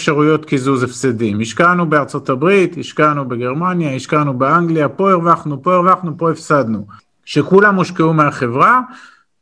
אפשרויות 0.00 0.44
קיזוז 0.44 0.82
הפסדים. 0.82 1.40
השקענו 1.40 1.90
בארצות 1.90 2.28
הברית, 2.28 2.76
השקענו 2.78 3.28
בגרמניה, 3.28 3.94
השקענו 3.94 4.38
באנגליה, 4.38 4.88
פה 4.88 5.10
הרווחנו, 5.10 5.62
פה 5.62 5.74
הרווחנו, 5.74 6.18
פה 6.18 6.30
הפסדנו. 6.30 6.86
שכולם 7.24 7.74
הושקעו 7.74 8.12
מהחברה, 8.12 8.80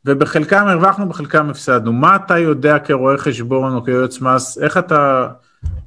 ובחלקם 0.05 0.67
הרווחנו, 0.67 1.09
בחלקם 1.09 1.49
הפסדנו. 1.49 1.93
מה 1.93 2.15
אתה 2.15 2.37
יודע 2.37 2.79
כרואה 2.79 3.17
חשבון 3.17 3.75
או 3.75 3.83
כיועץ 3.83 4.21
מס, 4.21 4.57
איך 4.61 4.77
אתה 4.77 5.27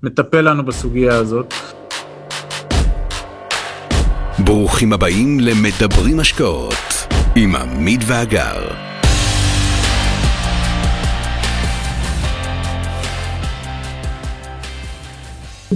מטפל 0.03 0.41
לנו 0.41 0.65
בסוגיה 0.65 1.15
הזאת? 1.15 1.55
ברוכים 4.39 4.93
הבאים 4.93 5.41
למדברים 5.41 6.21
השקעות 6.21 7.07
עם 7.37 7.57
עמית 7.57 8.01
ואגר. 8.07 8.92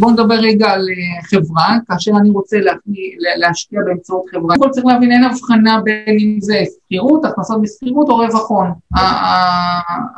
בואו 0.00 0.10
נדבר 0.10 0.34
רגע 0.34 0.70
על 0.70 0.80
אה, 0.80 1.22
חברה, 1.24 1.76
כאשר 1.88 2.10
אני 2.20 2.30
רוצה 2.30 2.56
להשקיע 3.40 3.80
באמצעות 3.86 4.22
חברה. 4.30 4.48
קודם 4.48 4.60
כל 4.60 4.68
צריך 4.70 4.86
להבין, 4.86 5.12
אין 5.12 5.24
הבחנה 5.24 5.80
בין 5.84 6.16
אם 6.20 6.38
זה 6.40 6.62
שכירות, 6.74 7.24
הכנסות 7.24 7.62
משכירות 7.62 8.08
או 8.08 8.16
רווח 8.16 8.50
הון. 8.50 8.72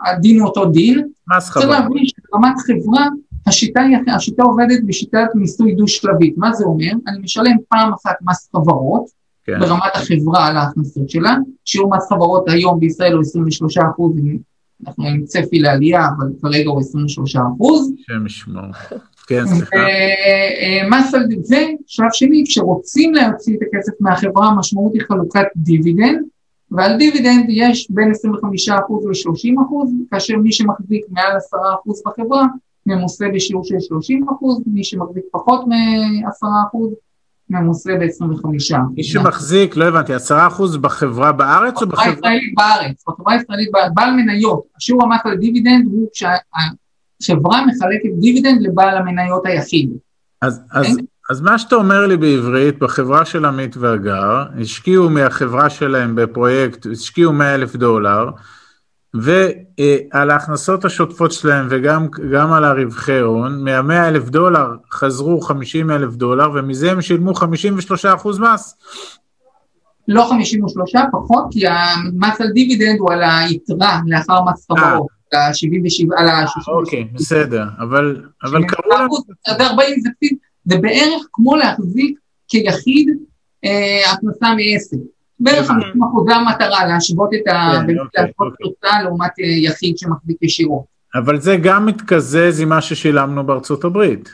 הדין 0.07 0.41
הוא 0.41 0.49
אותו 0.49 0.65
דין. 0.65 1.09
מס 1.37 1.51
חברה. 1.51 1.67
צריך 1.67 1.81
להבין 1.81 2.03
שברמת 2.07 2.55
חברה, 2.67 3.07
השיטה, 3.47 3.81
השיטה 4.15 4.43
עובדת 4.43 4.81
בשיטת 4.87 5.29
מיסוי 5.35 5.75
דו-שלבית. 5.75 6.35
מה 6.39 6.53
זה 6.53 6.65
אומר? 6.65 6.93
אני 7.07 7.19
משלם 7.23 7.57
פעם 7.69 7.93
אחת 7.93 8.17
מס 8.23 8.49
חברות, 8.57 9.05
כן. 9.45 9.61
ברמת 9.61 9.93
החברה 9.95 10.47
על 10.47 10.57
ההכנסות 10.57 11.11
שלה, 11.11 11.37
שיעור 11.65 11.97
מס 11.97 12.09
חברות 12.09 12.49
היום 12.49 12.81
בישראל 12.81 13.13
הוא 13.13 13.21
23 13.21 13.79
אחוז, 13.79 14.13
אנחנו 14.87 15.07
עם 15.07 15.25
צפי 15.25 15.59
לעלייה, 15.59 16.09
אבל 16.17 16.27
כרגע 16.43 16.71
הוא 16.71 16.81
23 16.81 17.37
אחוז. 17.37 17.93
השם 17.97 18.27
ישמור. 18.27 18.63
כן, 19.29 19.47
סליחה. 19.47 19.77
מס 20.91 21.15
על 21.15 21.23
זה, 21.41 21.67
שלב 21.87 22.09
שני, 22.13 22.45
כשרוצים 22.47 23.15
להוציא 23.15 23.57
את 23.57 23.61
הכסף 23.63 23.93
מהחברה, 24.01 24.47
המשמעות 24.47 24.95
היא 24.95 25.03
חלוקת 25.09 25.47
דיבידנד, 25.57 26.19
ועל 26.71 26.97
דיבידנד 26.97 27.45
יש 27.49 27.91
בין 27.91 28.13
25% 28.13 28.13
ל-30%, 28.71 29.91
כאשר 30.11 30.37
מי 30.37 30.53
שמחזיק 30.53 31.07
מעל 31.11 31.37
10% 31.55 31.57
בחברה, 32.07 32.47
ממוסה 32.87 33.27
בשיעור 33.35 33.65
של 33.65 33.75
30%, 33.75 34.63
מי 34.67 34.85
שמחזיק 34.85 35.25
פחות 35.33 35.67
מ-10%, 35.69 36.79
ממוסה 37.51 37.93
ב-25%. 38.01 38.49
מי 38.95 39.05
שמחזיק, 39.05 39.77
לא 39.77 39.85
הבנתי, 39.85 40.13
10% 40.17 40.79
בחברה 40.81 41.33
בארץ 41.33 41.83
או 41.83 41.87
בחברה? 41.87 42.13
בחברה 42.13 42.31
הישראלית 42.31 42.55
בארץ, 42.57 43.05
בחברה 43.09 43.35
הישראלית, 43.35 43.69
בעל 43.95 44.13
מניות, 44.13 44.63
השיעור 44.77 45.03
המס 45.05 45.21
על 45.25 45.37
דיבידנד 45.37 45.87
הוא 45.87 46.09
חברה 47.27 47.67
מחלקת 47.67 48.21
דיבידנד 48.21 48.63
לבעל 48.63 48.97
המניות 48.97 49.47
היחיד. 49.47 49.91
אז, 50.43 50.61
אז? 50.73 50.97
אז 51.31 51.41
מה 51.41 51.59
שאתה 51.59 51.77
אומר 51.77 52.07
לי 52.07 52.17
בעברית, 52.17 52.79
בחברה 52.79 53.25
של 53.25 53.45
עמית 53.45 53.77
והגר, 53.77 54.45
השקיעו 54.61 55.11
מהחברה 55.11 55.71
שלהם 55.71 56.15
בפרויקט, 56.15 56.87
השקיעו 56.93 57.33
100 57.33 57.55
אלף 57.55 57.77
דולר, 57.77 58.31
ועל 59.15 60.31
ההכנסות 60.31 60.85
השוטפות 60.85 61.33
שלהם 61.33 61.67
וגם 61.71 62.53
על 62.53 62.65
הרווחי 62.65 63.19
הון, 63.19 63.65
מה-100 63.65 64.09
אלף 64.09 64.29
דולר 64.29 64.67
חזרו 64.93 65.41
50 65.41 65.91
אלף 65.91 66.15
דולר, 66.15 66.51
ומזה 66.55 66.93
הם 66.93 67.03
שילמו 67.03 67.35
53 67.35 68.07
אחוז 68.07 68.39
מס. 68.39 68.77
לא 70.09 70.27
53, 70.31 70.93
פחות, 71.13 71.45
כי 71.51 71.67
המס 71.67 72.41
על 72.41 72.49
דיבידנד 72.49 72.99
הוא 72.99 73.13
על 73.13 73.23
היתרה 73.23 74.01
לאחר 74.07 74.45
מס 74.45 74.67
חברות. 74.73 75.18
ה-77, 75.35 76.21
על 76.21 76.29
ה-60. 76.29 76.73
אוקיי, 76.73 77.05
בסדר, 77.05 77.65
אבל, 77.79 78.23
אבל 78.45 78.65
קראו 78.65 78.99
לנו... 78.99 79.09
זה 79.59 79.67
40 79.67 79.95
זה 80.65 80.79
בערך 80.79 81.27
כמו 81.33 81.57
להחזיק 81.57 82.19
כיחיד 82.49 83.09
אה, 83.65 84.13
הכנסה 84.13 84.47
מעסק. 84.55 84.97
בערך 85.41 85.67
50 85.67 86.03
אחוז, 86.03 86.27
זה 86.29 86.37
המטרה, 86.37 86.87
להשוות 86.87 87.31
את 87.35 87.49
ה... 87.49 87.73
כן, 87.87 87.99
אוקיי, 87.99 88.23
להשוות 88.25 88.55
תוצאה 88.63 89.03
לעומת 89.03 89.31
אה, 89.41 89.47
יחיד 89.47 89.99
שמחזיק 89.99 90.43
ישירות. 90.43 90.85
אבל 91.15 91.41
זה 91.41 91.57
גם 91.57 91.87
מתקזז 91.87 92.61
עם 92.61 92.69
מה 92.69 92.81
ששילמנו 92.81 93.47
בארצות 93.47 93.85
הברית. 93.85 94.29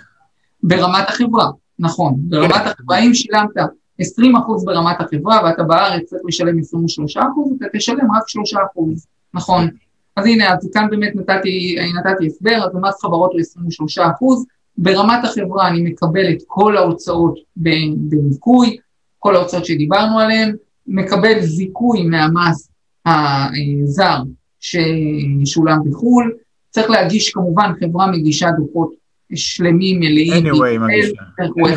ברמת 0.62 1.08
החברה, 1.08 1.50
נכון. 1.78 2.14
ברמת 2.16 2.54
כן. 2.54 2.66
החברה, 2.66 2.98
אם 2.98 3.14
שילמת 3.14 3.50
20 3.98 4.36
אחוז 4.36 4.64
ברמת 4.64 5.00
החברה 5.00 5.40
ואתה 5.44 5.62
בארץ 5.62 6.02
צריך 6.04 6.22
לשלם 6.24 6.58
23 6.58 7.16
אחוז, 7.16 7.52
אתה 7.56 7.66
תשלם 7.78 8.12
רק 8.16 8.28
3 8.28 8.54
אחוז, 8.54 9.06
נכון. 9.34 9.68
אז 10.16 10.26
הנה, 10.26 10.54
אז 10.54 10.70
כאן 10.74 10.86
באמת 10.90 11.12
נתתי, 11.16 11.76
נתתי 11.98 12.26
הסבר, 12.26 12.64
אז 12.64 12.76
המס 12.76 13.02
חברות 13.02 13.32
הוא 13.32 13.40
23 13.40 13.98
אחוז, 13.98 14.46
ברמת 14.78 15.24
החברה 15.24 15.68
אני 15.68 15.82
מקבל 15.82 16.30
את 16.30 16.38
כל 16.46 16.76
ההוצאות 16.76 17.38
בניכוי, 17.56 18.76
כל 19.18 19.36
ההוצאות 19.36 19.64
שדיברנו 19.64 20.18
עליהן, 20.18 20.56
מקבל 20.86 21.40
זיכוי 21.40 22.02
מהמס 22.06 22.70
הזר 23.06 24.18
ששולם 24.60 25.78
בחו"ל, 25.90 26.32
צריך 26.70 26.90
להגיש 26.90 27.30
כמובן, 27.30 27.72
חברה 27.80 28.10
מגישה 28.10 28.50
דוחות 28.50 28.92
שלמים, 29.34 30.00
מלאים, 30.00 30.46
anyway, 30.46 30.78
מגישה. 30.78 31.22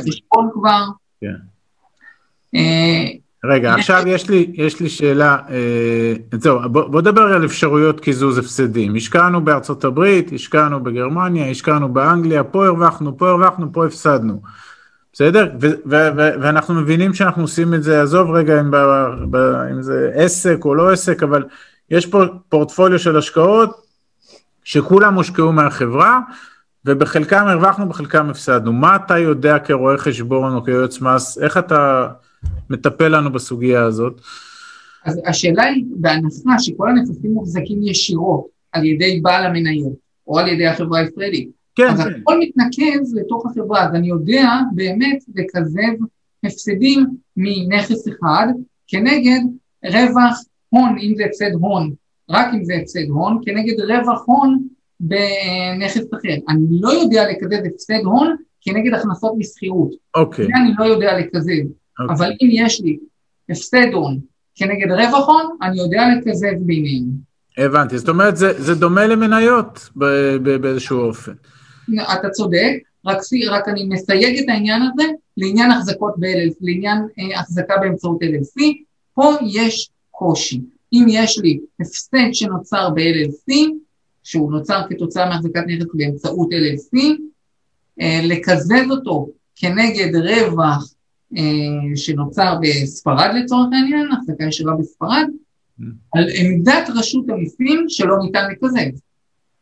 חשבון 0.08 0.50
כבר. 0.54 0.84
כן. 1.22 1.36
רגע, 3.46 3.74
עכשיו 3.74 4.04
יש 4.08 4.30
לי, 4.30 4.52
יש 4.54 4.80
לי 4.80 4.90
שאלה, 4.90 5.38
אה, 5.50 6.14
זהו, 6.40 6.60
בוא, 6.72 6.88
בוא 6.88 7.02
נדבר 7.02 7.22
על 7.22 7.46
אפשרויות 7.46 8.00
קיזוז 8.00 8.38
הפסדים. 8.38 8.96
השקענו 8.96 9.42
בארצות 9.46 9.84
הברית, 9.84 10.32
השקענו 10.34 10.84
בגרמניה, 10.84 11.50
השקענו 11.50 11.94
באנגליה, 11.94 12.44
פה 12.44 12.66
הרווחנו, 12.66 13.18
פה 13.18 13.30
הרווחנו, 13.30 13.74
פה 13.74 13.86
הפסדנו. 13.86 14.42
בסדר? 15.14 15.50
ו- 15.62 15.68
ו- 15.68 16.10
ו- 16.18 16.42
ואנחנו 16.42 16.74
מבינים 16.74 17.14
שאנחנו 17.14 17.42
עושים 17.42 17.74
את 17.74 17.84
זה, 17.84 18.02
עזוב 18.02 18.32
רגע 18.32 18.60
אם, 18.60 18.72
ב- 18.72 19.14
ב- 19.30 19.68
אם 19.72 19.82
זה 19.82 20.12
עסק 20.14 20.58
או 20.66 20.76
לא 20.76 20.92
עסק, 20.92 21.24
אבל 21.24 21.44
יש 21.90 22.06
פה 22.06 22.24
פורטפוליו 22.50 23.00
של 23.00 23.18
השקעות 23.18 23.76
שכולם 24.64 25.14
הושקעו 25.14 25.52
מהחברה, 25.52 26.20
ובחלקם 26.86 27.48
הרווחנו, 27.48 27.90
בחלקם 27.90 28.30
הפסדנו. 28.30 28.74
מה 28.74 28.96
אתה 28.96 29.18
יודע 29.18 29.60
כרואה 29.60 29.98
חשבון 29.98 30.54
או 30.54 30.64
כיועץ 30.64 31.02
מס, 31.02 31.38
איך 31.38 31.58
אתה... 31.58 32.08
מטפל 32.70 33.18
לנו 33.18 33.32
בסוגיה 33.32 33.84
הזאת? 33.84 34.22
אז 35.06 35.22
השאלה 35.26 35.64
היא, 35.64 35.86
בהנחה 35.90 36.60
שכל 36.60 36.90
הנכסים 36.90 37.34
מוחזקים 37.34 37.84
ישירות 37.84 38.48
על 38.72 38.86
ידי 38.86 39.20
בעל 39.20 39.46
המניות, 39.46 39.94
או 40.28 40.40
על 40.40 40.48
ידי 40.48 40.68
החברה 40.68 41.00
הישראלית, 41.00 41.50
כן, 41.76 41.88
אז 41.88 42.02
כן. 42.02 42.22
הכל 42.22 42.40
מתנקז 42.40 43.16
לתוך 43.16 43.46
החברה, 43.46 43.86
אז 43.86 43.96
אני 43.96 44.08
יודע 44.08 44.50
באמת 44.76 45.24
לקזז 45.36 45.76
הפסדים 46.44 47.06
מנכס 47.38 48.08
אחד 48.08 48.48
כנגד 48.88 49.42
רווח 49.86 50.40
הון, 50.70 50.98
אם 51.00 51.14
זה 51.18 51.26
הפסד 51.26 51.52
הון, 51.54 51.94
רק 52.30 52.48
אם 52.54 52.64
זה 52.64 52.74
הפסד 52.76 53.10
הון, 53.10 53.42
כנגד 53.46 53.80
רווח 53.80 54.24
הון 54.26 54.68
בנכס 55.00 56.08
אחר. 56.14 56.36
אני 56.50 56.66
לא 56.70 56.90
יודע 56.90 57.32
לקזז 57.32 57.66
הפסד 57.74 58.04
הון 58.04 58.36
כנגד 58.62 58.94
הכנסות 58.94 59.34
משכירות. 59.38 59.92
אוקיי. 60.16 60.46
זה 60.46 60.52
אני 60.56 60.72
לא 60.80 60.86
יודע 60.86 61.20
לקזז. 61.20 61.50
Okay. 62.00 62.14
אבל 62.14 62.32
אם 62.42 62.50
יש 62.52 62.82
לי 62.82 62.98
הפסד 63.50 63.94
הון 63.94 64.20
כנגד 64.56 64.92
רווח 64.92 65.28
הון, 65.28 65.58
אני 65.62 65.78
יודע 65.78 66.02
לקזז 66.18 66.66
ביניהם. 66.66 67.06
הבנתי, 67.58 67.98
זאת 67.98 68.10
אומרת 68.10 68.38
זה, 68.38 68.62
זה 68.62 68.76
דומה 68.76 69.08
למניות 69.08 69.90
באיזשהו 70.62 71.00
אופן. 71.00 71.32
אתה 72.14 72.30
צודק, 72.30 72.74
רק, 73.06 73.18
רק 73.50 73.68
אני 73.68 73.86
מסייג 73.90 74.38
את 74.44 74.50
העניין 74.50 74.82
הזה 74.82 75.04
לעניין 75.38 75.72
החזקות 75.72 76.14
ב-LLC, 76.18 76.56
לעניין 76.62 76.98
אה, 77.20 77.40
החזקה 77.40 77.78
באמצעות 77.78 78.24
LLC, 78.24 78.62
פה 79.14 79.34
יש 79.46 79.90
קושי. 80.12 80.62
אם 80.94 81.06
יש 81.10 81.40
לי 81.40 81.60
הפסד 81.80 82.34
שנוצר 82.34 82.90
ב-LLC, 82.90 83.54
שהוא 84.24 84.52
נוצר 84.52 84.82
כתוצאה 84.90 85.30
מהחזקת 85.30 85.64
נכס 85.68 85.86
באמצעות 85.94 86.50
LLC, 86.50 87.00
אה, 88.02 88.20
לקזז 88.24 88.92
אותו 88.92 89.28
כנגד 89.56 90.16
רווח 90.16 90.94
שנוצר 91.96 92.56
בספרד 92.62 93.30
לצורך 93.36 93.68
העניין, 93.74 94.12
החזקה 94.12 94.44
ישירה 94.44 94.76
בספרד, 94.76 95.26
mm. 95.80 95.84
על 96.14 96.26
עמדת 96.36 96.90
רשות 96.96 97.30
המיסים 97.30 97.86
שלא 97.88 98.18
ניתן 98.24 98.52
לקזז. 98.52 99.02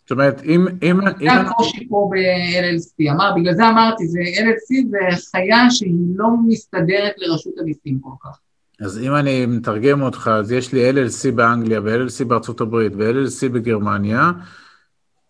זאת 0.06 0.12
אומרת, 0.12 0.41
אם... 0.44 0.65
אם 0.83 1.00
זה 1.19 1.31
הקושי 1.31 1.88
פה 1.89 2.09
ב-LLC, 2.12 3.12
אמר, 3.12 3.33
בגלל 3.35 3.53
זה 3.53 3.69
אמרתי, 3.69 4.07
זה 4.07 4.19
LLC 4.19 4.89
זה 4.89 5.29
חיה 5.31 5.69
שהיא 5.69 5.94
לא 6.15 6.27
מסתדרת 6.47 7.13
לרשות 7.17 7.53
המיסים 7.59 8.00
כל 8.01 8.09
כך. 8.23 8.39
אז 8.81 9.00
אם 9.00 9.15
אני 9.15 9.45
מתרגם 9.45 10.01
אותך, 10.01 10.29
אז 10.33 10.51
יש 10.51 10.73
לי 10.73 10.91
LLC 10.91 11.31
באנגליה 11.35 11.81
ו-LLC 11.83 12.25
בארצות 12.25 12.61
הברית 12.61 12.94
ו-LLC 12.95 13.50
בגרמניה, 13.50 14.31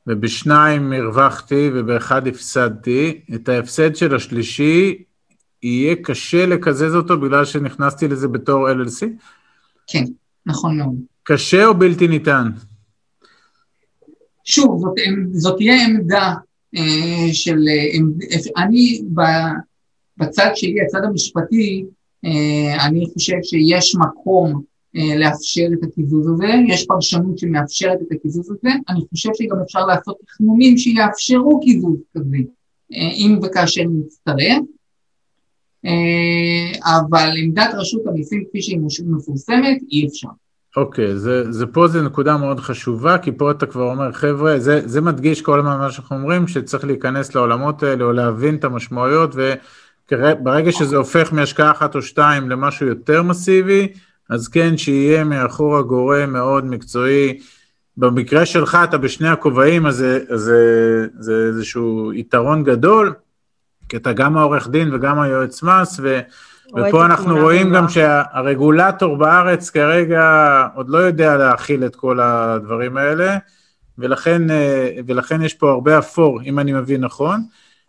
ובשניים 0.08 0.94
הרווחתי 0.94 1.70
ובאחד 1.74 2.28
הפסדתי. 2.28 3.22
את 3.36 3.50
ההפסד 3.50 3.96
של 3.96 4.16
השלישי 4.16 5.04
יהיה 5.66 5.96
קשה 5.96 6.46
לקזז 6.46 6.96
אותו 6.96 7.20
בגלל 7.20 7.46
שנכנסתי 7.46 8.08
לזה 8.08 8.28
בתור 8.28 8.70
LLC? 8.70 9.06
כן, 9.88 10.04
נכון 10.46 10.78
מאוד. 10.78 10.96
קשה 11.24 11.66
או 11.66 11.74
בלתי 11.74 12.08
ניתן? 12.08 12.50
שוב, 14.44 14.82
זאת, 14.82 14.94
זאת 15.32 15.58
תהיה 15.58 15.86
עמדה 15.86 16.34
של, 17.34 17.58
אני 18.58 19.02
בצד 20.18 20.52
שלי, 20.56 20.82
הצד 20.82 21.04
המשפטי, 21.04 21.86
אני 22.86 23.06
חושב 23.14 23.38
שיש 23.44 23.96
מקום 23.96 24.62
לאפשר 25.20 25.68
את 25.74 25.84
הקיזוז 25.84 26.28
הזה, 26.28 26.48
יש 26.68 26.86
פרשנות 26.86 27.38
שמאפשרת 27.38 27.98
את 28.02 28.12
הקיזוז 28.12 28.52
הזה, 28.52 28.70
אני 28.90 29.00
חושב 29.10 29.30
שגם 29.34 29.58
אפשר 29.66 29.86
לעשות 29.86 30.18
תכנונים 30.26 30.78
שיאפשרו 30.78 31.60
קיזוז 31.60 31.98
כזה, 32.18 32.38
אם 32.92 33.40
וכאשר 33.44 33.84
נצטרף, 34.00 34.64
אבל 36.86 37.30
עמדת 37.38 37.74
רשות 37.74 38.02
המיסים 38.08 38.44
כפי 38.50 38.62
שהיא 38.62 38.80
מפורסמת, 39.06 39.78
אי 39.92 40.08
אפשר. 40.08 40.30
אוקיי, 40.78 41.12
okay, 41.12 41.16
זה, 41.16 41.52
זה 41.52 41.66
פה 41.66 41.88
זה 41.88 42.02
נקודה 42.02 42.38
מאוד 42.38 42.60
חשובה, 42.60 43.18
כי 43.18 43.32
פה 43.32 43.52
אתה 43.52 43.66
כבר 43.66 43.92
אומר, 43.92 44.12
חבר'ה, 44.12 44.60
זה, 44.60 44.82
זה 44.86 45.02
מדגיש 45.02 45.42
כל 45.42 45.60
הזמן 45.60 45.78
מה 45.78 45.92
שאנחנו 45.92 46.16
אומרים, 46.16 46.48
שצריך 46.48 46.86
להיכנס 46.86 47.36
לעולמות 47.36 47.84
האלה 47.84 48.04
או 48.04 48.12
להבין 48.12 48.56
את 48.56 48.64
המשמעויות, 48.64 49.36
וברגע 50.12 50.72
שזה 50.72 50.98
הופך 50.98 51.34
מהשקעה 51.34 51.72
אחת 51.72 51.96
או 51.96 52.02
שתיים 52.02 52.50
למשהו 52.50 52.88
יותר 52.88 53.24
מסיבי, 53.24 53.88
אז 54.30 54.48
כן, 54.48 54.78
שיהיה 54.78 55.24
מאחור 55.24 55.78
הגורם 55.78 56.34
מאוד 56.34 56.66
מקצועי. 56.66 57.40
במקרה 57.98 58.46
שלך 58.46 58.78
אתה 58.84 58.98
בשני 58.98 59.28
הכובעים, 59.28 59.86
אז 59.86 59.96
זה, 59.96 60.20
זה, 60.36 61.08
זה 61.20 61.46
איזשהו 61.48 62.14
יתרון 62.14 62.64
גדול, 62.64 63.14
כי 63.90 63.98
אתה 63.98 64.14
גם 64.14 64.38
העורך 64.38 64.68
דין 64.68 64.94
וגם 64.94 65.20
היועץ 65.20 65.64
מס, 65.64 66.00
ו... 66.04 66.20
ופה 66.70 67.06
אנחנו 67.06 67.38
רואים 67.38 67.74
גם 67.74 67.90
שהרגולטור 67.90 69.18
בארץ 69.18 69.70
כרגע 69.70 70.68
עוד 70.76 70.90
לא 70.90 70.98
יודע 70.98 71.38
להכיל 71.38 71.86
את 71.86 71.96
כל 71.96 72.20
הדברים 72.20 72.98
האלה, 72.98 73.38
ולכן, 73.98 74.50
אה, 74.50 74.90
ולכן 75.08 75.42
יש 75.42 75.54
פה 75.54 75.72
הרבה 75.72 76.00
אפור, 76.00 76.42
אם 76.42 76.60
אני 76.60 76.74
מבין 76.74 77.02
נכון. 77.02 77.42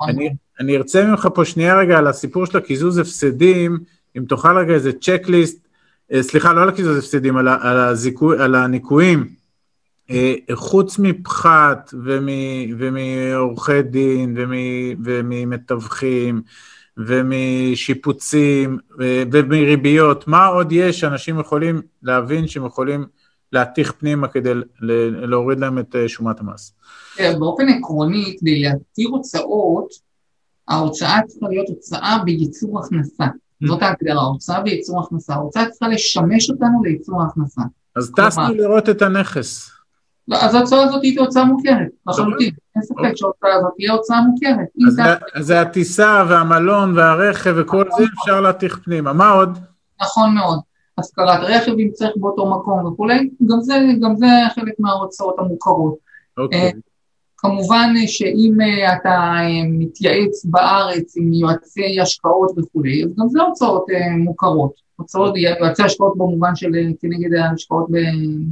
אני, 0.03 0.31
אני 0.61 0.77
ארצה 0.77 1.05
ממך 1.05 1.29
פה 1.35 1.45
שנייה 1.45 1.79
רגע 1.79 1.99
על 1.99 2.07
הסיפור 2.07 2.47
של 2.47 2.59
הקיזוז 2.59 2.99
הפסדים, 2.99 3.79
אם 4.19 4.25
תוכל 4.29 4.59
רגע 4.59 4.75
איזה 4.75 4.93
צ'קליסט, 4.93 5.67
אה, 6.13 6.23
סליחה, 6.23 6.53
לא 6.53 6.63
על 6.63 6.69
הקיזוז 6.69 6.99
הפסדים, 6.99 7.37
על, 7.37 7.49
על, 7.49 7.77
הזיכוי, 7.77 8.43
על 8.43 8.55
הניקויים, 8.55 9.29
חוץ 10.55 10.99
מפחת 10.99 11.95
ומעורכי 12.79 13.83
דין 13.83 14.37
וממתווכים, 15.05 16.43
ומשיפוצים 16.97 18.79
ומריביות, 19.33 20.29
מה 20.29 20.47
עוד 20.47 20.73
יש 20.73 21.01
שאנשים 21.01 21.41
יכולים 21.41 21.83
להבין 22.03 22.49
שהם 22.49 22.67
יכולים 22.67 23.07
להתיך 23.53 23.93
פנימה 23.93 24.29
כדי 24.29 24.53
להוריד 25.11 25.59
להם 25.59 25.79
את 25.79 25.97
אה, 25.97 26.09
שומת 26.09 26.41
המס? 26.41 26.73
באופן 27.39 27.69
עקרוני, 27.69 28.37
כדי 28.41 28.63
להתיר 28.63 29.09
הוצאות, 29.09 29.89
ההוצאה 30.69 31.21
צריכה 31.27 31.49
להיות 31.49 31.69
הוצאה 31.69 32.19
בייצור 32.25 32.81
הכנסה. 32.81 33.25
Mm. 33.25 33.67
זאת 33.67 33.83
ההגדרה, 33.83 34.23
הוצאה 34.23 34.61
בייצור 34.61 35.01
הכנסה. 35.01 35.35
ההוצאה 35.35 35.71
צריכה 35.71 35.89
לשמש 35.89 36.51
אותנו 36.51 36.85
לייצור 36.85 37.23
ההכנסה. 37.23 37.63
אז 37.97 38.13
טסנו 38.17 38.55
לראות 38.55 38.89
את 38.89 39.03
הנכס. 39.03 39.76
לא, 40.29 40.37
אז 40.37 40.55
ההוצאה 40.55 40.83
הזאת 40.83 41.03
היא 41.03 41.21
הוצאה 41.21 41.45
מוכרת, 41.45 41.89
לחלוטין. 42.07 42.51
אין 42.77 42.83
ספק 42.83 42.99
אוקיי. 42.99 43.17
שההוצאה 43.17 43.55
הזאת 43.55 43.73
תהיה 43.77 43.93
הוצאה 43.93 44.21
מוכרת. 44.21 44.67
אז 45.35 45.47
זה 45.47 45.61
הטיסה 45.61 46.25
והמלון 46.29 46.99
והרכב 46.99 47.55
וכל 47.57 47.85
זה 47.99 48.05
אפשר 48.21 48.41
להתיך 48.41 48.79
פנימה. 48.85 49.13
מה 49.13 49.31
עוד? 49.31 49.59
נכון 50.01 50.35
מאוד. 50.35 50.59
השכרת 50.99 51.41
רכב 51.43 51.73
אם 51.79 51.91
צריך 51.93 52.13
באותו 52.17 52.51
מקום 52.51 52.87
וכולי, 52.87 53.31
גם 53.47 53.61
זה, 53.61 53.75
גם 54.01 54.17
זה 54.17 54.27
חלק 54.55 54.75
מההוצאות 54.79 55.39
המוכרות. 55.39 55.97
אוקיי. 56.39 56.61
אה, 56.61 56.71
כמובן 57.37 57.95
שאם 58.07 58.59
אה, 58.61 58.97
אתה 58.97 59.09
אה, 59.09 59.63
מתייעץ 59.69 60.45
בארץ 60.45 61.17
עם 61.17 61.33
יועצי 61.33 62.01
השקעות 62.01 62.51
וכולי, 62.59 63.05
אז 63.05 63.11
גם 63.19 63.29
זה 63.29 63.43
הוצאות 63.43 63.85
מוכרות. 64.19 64.86
הוצאות, 64.97 65.35
יועצי 65.37 65.83
השקעות 65.83 66.15
במובן 66.17 66.57
של 66.57 66.73
כנגד 67.01 67.35
ההשקעות 67.35 67.87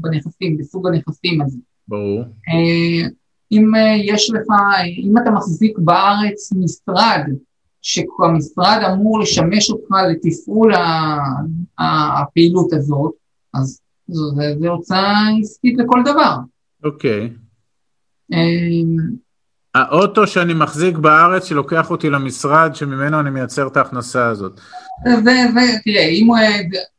בנכסים, 0.01 0.57
בסוג 0.57 0.87
הנכסים 0.87 1.43
הזה. 1.43 1.59
ברור. 1.89 2.23
אם 3.53 3.75
אה, 3.75 3.97
יש 4.05 4.31
לך, 4.31 4.47
אם 4.99 5.19
אתה 5.19 5.31
מחזיק 5.31 5.79
בארץ 5.79 6.53
משרד, 6.53 7.21
שהמשרד 7.83 8.81
אמור 8.93 9.21
לשמש 9.21 9.71
אותך 9.71 9.91
לתפעול 10.11 10.73
הפעילות 11.79 12.73
הזאת, 12.73 13.13
אז 13.55 13.81
זה 14.61 14.69
הוצאה 14.69 15.27
עסקית 15.41 15.79
לכל 15.79 16.03
דבר. 16.05 16.37
אוקיי. 16.85 17.31
אמ, 18.33 18.97
האוטו 19.75 20.27
שאני 20.27 20.55
מחזיק 20.55 20.97
בארץ 20.97 21.45
שלוקח 21.45 21.91
אותי 21.91 22.11
למשרד 22.11 22.75
שממנו 22.75 23.21
אני 23.21 23.31
מייצר 23.31 23.67
את 23.67 23.77
ההכנסה 23.77 24.27
הזאת. 24.27 24.61
ותראה, 25.07 26.07
אם 26.09 26.27
הוא, 26.27 26.37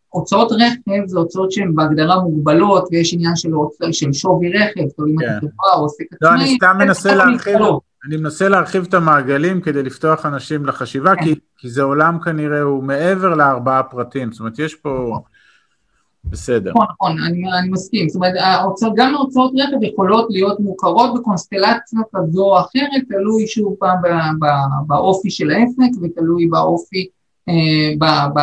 הוצאות 0.10 0.52
רכב 0.52 1.06
זה 1.06 1.20
הוצאות 1.20 1.52
שהן 1.52 1.76
בהגדרה 1.76 2.20
מוגבלות, 2.20 2.88
ויש 2.92 3.14
עניין 3.14 3.36
של, 3.36 3.50
של 3.92 4.14
שווי 4.14 4.50
רכב, 4.50 4.88
זאת 4.88 5.00
אומרת, 5.00 5.30
כן. 5.30 5.40
חברה 5.40 5.74
או 5.76 5.82
עוסק 5.82 6.04
עצמאי. 6.12 6.32
לא, 6.32 6.36
אני 6.36 6.56
סתם 6.56 6.76
מנסה 6.80 7.16
להרחיב, 7.16 7.58
אני 8.08 8.18
מנסה 8.18 8.50
להרחיב 8.50 8.86
את 8.90 8.94
המעגלים 8.94 9.62
כדי 9.62 9.84
לפתוח 9.84 10.26
אנשים 10.26 10.66
לחשיבה, 10.66 11.16
כן. 11.16 11.24
כי, 11.24 11.36
כי 11.58 11.70
זה 11.70 11.84
עולם 11.84 12.20
כנראה, 12.20 12.62
הוא 12.62 12.84
מעבר 12.84 13.36
לארבעה 13.36 13.84
פרטים, 13.84 14.32
זאת 14.32 14.40
אומרת, 14.40 14.60
יש 14.60 14.76
פה... 14.76 15.20
בסדר. 16.30 16.72
נכון, 16.72 16.86
נכון, 16.92 17.24
אני, 17.24 17.60
אני 17.60 17.70
מסכים. 17.70 18.10
זאת 18.10 18.16
אומרת, 18.16 18.34
ההוצאות, 18.38 18.94
גם 18.96 19.16
ההוצאות 19.16 19.52
רכב 19.56 19.84
יכולות 19.84 20.28
להיות 20.30 20.60
מוכרות 20.60 21.14
בקונסטלציה 21.20 22.00
כזו 22.16 22.44
או 22.44 22.60
אחרת, 22.60 23.04
תלוי 23.10 23.48
שוב 23.48 23.76
פעם 23.80 23.98
באופי 24.88 25.30
של 25.30 25.52
העסק 25.52 26.02
ותלוי 26.02 26.48
באופי, 26.48 27.08
אה, 27.50 27.54
ב, 28.00 28.06
ב, 28.36 28.40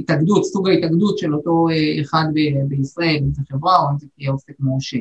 התאגדות, 0.00 0.44
סוג 0.44 0.68
ההתאגדות 0.68 1.18
של 1.18 1.34
אותו 1.34 1.68
אה, 1.70 2.00
אחד 2.00 2.24
בישראל, 2.68 3.18
אם 3.20 3.32
זה 3.32 3.42
חברה 3.52 3.78
או 3.78 3.90
אם 3.90 3.98
זה 3.98 4.06
תהיה 4.16 4.30
עוסק 4.30 4.52
מורשה. 4.60 4.98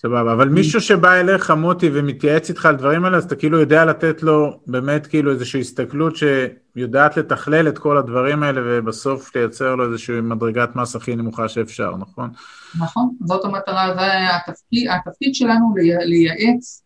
סבבה, 0.00 0.32
אבל 0.32 0.48
מישהו 0.48 0.80
שבא 0.80 1.14
אליך 1.14 1.50
מוטי 1.50 1.90
ומתייעץ 1.94 2.48
איתך 2.48 2.66
על 2.66 2.76
דברים 2.76 3.04
האלה, 3.04 3.16
אז 3.16 3.24
אתה 3.24 3.36
כאילו 3.36 3.60
יודע 3.60 3.84
לתת 3.84 4.22
לו 4.22 4.60
באמת 4.66 5.06
כאילו 5.06 5.32
איזושהי 5.32 5.60
הסתכלות 5.60 6.14
שיודעת 6.16 7.16
לתכלל 7.16 7.68
את 7.68 7.78
כל 7.78 7.98
הדברים 7.98 8.42
האלה 8.42 8.60
ובסוף 8.64 9.36
לייצר 9.36 9.74
לו 9.74 9.84
איזושהי 9.84 10.20
מדרגת 10.20 10.76
מס 10.76 10.96
הכי 10.96 11.16
נמוכה 11.16 11.48
שאפשר, 11.48 11.96
נכון? 11.96 12.30
נכון, 12.78 13.14
זאת 13.24 13.44
המטרה, 13.44 13.94
זה 13.94 14.36
התפקיד, 14.36 14.88
התפקיד 14.90 15.34
שלנו 15.34 15.74
לייעץ 16.04 16.82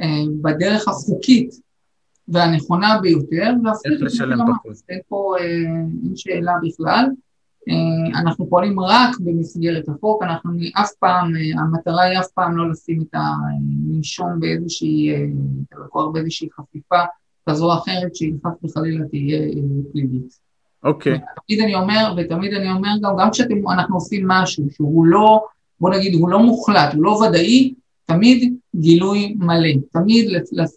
אה, 0.00 0.06
בדרך 0.42 0.88
החוקית 0.88 1.50
והנכונה 2.28 2.98
ביותר, 3.02 3.50
איך 3.84 4.02
לשלם 4.02 4.38
פחות. 4.38 4.72
אין 4.88 5.00
פה 5.08 5.34
אה, 5.40 5.44
אין 5.44 6.16
שאלה 6.16 6.52
בכלל. 6.62 7.04
אה, 7.68 8.20
אנחנו 8.20 8.48
פועלים 8.50 8.80
רק 8.80 9.20
במסגרת 9.20 9.88
החוק, 9.88 10.22
אנחנו 10.22 10.52
אף 10.74 10.90
פעם, 10.98 11.36
אה, 11.36 11.60
המטרה 11.62 12.02
היא 12.02 12.18
אף 12.18 12.28
פעם 12.34 12.56
לא 12.56 12.70
לשים 12.70 13.02
את 13.02 13.14
הנישום 13.14 14.40
באיזושהי, 14.40 15.14
את 15.14 15.78
הלקוח 15.78 16.12
באיזושהי 16.12 16.48
חפיפה 16.52 17.00
כזו 17.48 17.72
או 17.72 17.78
אחרת 17.78 18.14
שהיא 18.14 18.34
חס 18.46 18.64
וחלילה 18.64 19.04
תהיה 19.08 19.38
פלילית. 19.92 20.38
אוקיי. 20.84 21.14
Okay. 21.14 21.40
תמיד 21.46 21.60
אני 21.60 21.74
אומר, 21.74 22.14
ותמיד 22.16 22.54
אני 22.54 22.70
אומר 22.70 22.90
גם, 23.02 23.16
גם 23.18 23.30
כשאנחנו 23.30 23.94
עושים 23.96 24.28
משהו 24.28 24.64
שהוא 24.70 25.06
לא, 25.06 25.44
בוא 25.80 25.90
נגיד, 25.90 26.14
הוא 26.14 26.28
לא 26.28 26.38
מוחלט, 26.38 26.94
הוא 26.94 27.04
לא 27.04 27.10
ודאי, 27.10 27.74
תמיד 28.04 28.54
גילוי 28.76 29.34
מלא, 29.38 29.68
תמיד 29.92 30.28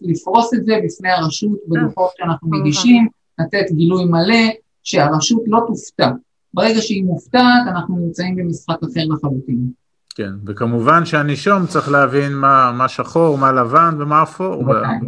לפרוס 0.02 0.54
את 0.54 0.64
זה 0.64 0.80
בפני 0.84 1.10
הרשות 1.10 1.58
בדוחות 1.68 2.10
שאנחנו 2.16 2.50
מגישים, 2.50 3.08
לתת 3.38 3.70
גילוי 3.72 4.04
מלא, 4.04 4.48
שהרשות 4.84 5.42
לא 5.46 5.60
תופתע. 5.66 6.10
ברגע 6.58 6.80
שהיא 6.80 7.04
מופתעת, 7.04 7.66
אנחנו 7.68 7.98
נמצאים 7.98 8.36
במשחק 8.36 8.76
אחר 8.82 9.00
לחלוטין. 9.08 9.72
כן, 10.14 10.30
וכמובן 10.46 11.04
שהנישום 11.04 11.66
צריך 11.66 11.88
להבין 11.88 12.34
מה, 12.34 12.72
מה 12.72 12.88
שחור, 12.88 13.38
מה 13.38 13.52
לבן 13.52 13.94
ומה 13.98 14.22
אפור. 14.22 14.64
בוודאי, 14.64 14.98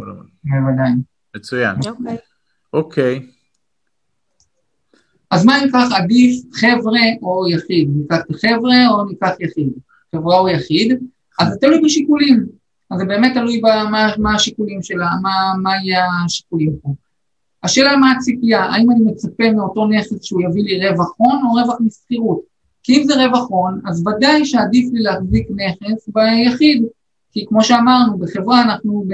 בוודאי. 0.43 0.91
מצוין. 1.35 1.75
אוקיי. 1.85 2.17
אוקיי. 2.73 3.27
אז 5.31 5.45
מה 5.45 5.63
אם 5.63 5.69
כך 5.73 5.91
עדיף 5.91 6.43
חבר'ה 6.53 6.99
או 7.21 7.49
יחיד? 7.49 7.89
ניקח 7.95 8.21
חבר'ה 8.41 8.87
או 8.89 9.05
ניקח 9.05 9.31
יחיד? 9.39 9.69
חברה 10.15 10.39
או 10.39 10.49
יחיד? 10.49 10.99
אז 11.39 11.47
זה 11.53 11.59
תלוי 11.61 11.81
בשיקולים, 11.83 12.45
אז 12.91 12.97
זה 12.99 13.05
באמת 13.05 13.33
תלוי 13.33 13.61
במה 13.61 14.07
מה 14.17 14.35
השיקולים 14.35 14.83
שלה, 14.83 15.09
מה, 15.21 15.31
מה 15.61 15.71
יהיה 15.83 16.05
השיקולים 16.25 16.75
פה. 16.81 16.93
השאלה 17.63 17.97
מה 17.97 18.11
הציפייה, 18.11 18.63
האם 18.63 18.91
אני 18.91 18.99
מצפה 18.99 19.51
מאותו 19.51 19.87
נכס 19.87 20.23
שהוא 20.23 20.41
יביא 20.41 20.63
לי 20.63 20.89
רווח 20.89 21.13
הון 21.17 21.39
או 21.43 21.51
רווח 21.51 21.77
משכירות? 21.79 22.41
כי 22.83 22.97
אם 22.97 23.03
זה 23.03 23.25
רווח 23.25 23.49
הון, 23.49 23.81
אז 23.85 24.03
ודאי 24.07 24.45
שעדיף 24.45 24.89
לי 24.93 24.99
להחזיק 25.01 25.47
נכס 25.51 26.09
ביחיד, 26.09 26.83
כי 27.31 27.45
כמו 27.47 27.63
שאמרנו, 27.63 28.17
בחברה 28.17 28.61
אנחנו 28.61 29.05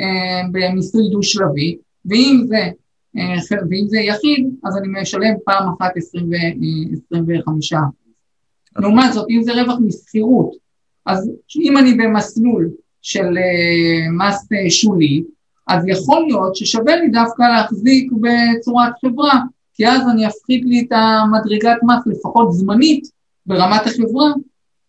אה, 0.00 0.48
במיסוי 0.52 1.10
דו-שלבי, 1.10 1.76
ואם 2.06 2.46
אה, 2.54 3.58
ואם 3.70 3.84
זה 3.88 3.98
יחיד, 3.98 4.48
אז 4.64 4.76
אני 4.76 4.88
משלם 5.00 5.34
פעם 5.44 5.68
אחת 5.68 5.96
25 5.96 7.72
אה, 7.72 7.78
לעומת 8.76 9.12
זאת, 9.12 9.26
אם 9.30 9.42
זה 9.42 9.52
רווח 9.52 9.78
משכירות, 9.86 10.50
אז 11.06 11.30
אם 11.56 11.78
אני 11.78 11.94
במסלול 11.94 12.70
של 13.02 13.26
uh, 13.26 14.10
מס 14.10 14.42
uh, 14.42 14.70
שולי, 14.70 15.22
אז 15.66 15.84
יכול 15.86 16.20
להיות 16.26 16.56
ששווה 16.56 16.96
לי 16.96 17.08
דווקא 17.08 17.42
להחזיק 17.42 18.12
בצורת 18.12 18.92
חברה, 19.04 19.40
כי 19.74 19.88
אז 19.88 20.08
אני 20.10 20.26
אפחית 20.26 20.64
לי 20.64 20.80
את 20.80 20.92
המדרגת 20.92 21.76
מס 21.82 22.06
לפחות 22.06 22.52
זמנית 22.52 23.10
ברמת 23.46 23.86
החברה 23.86 24.26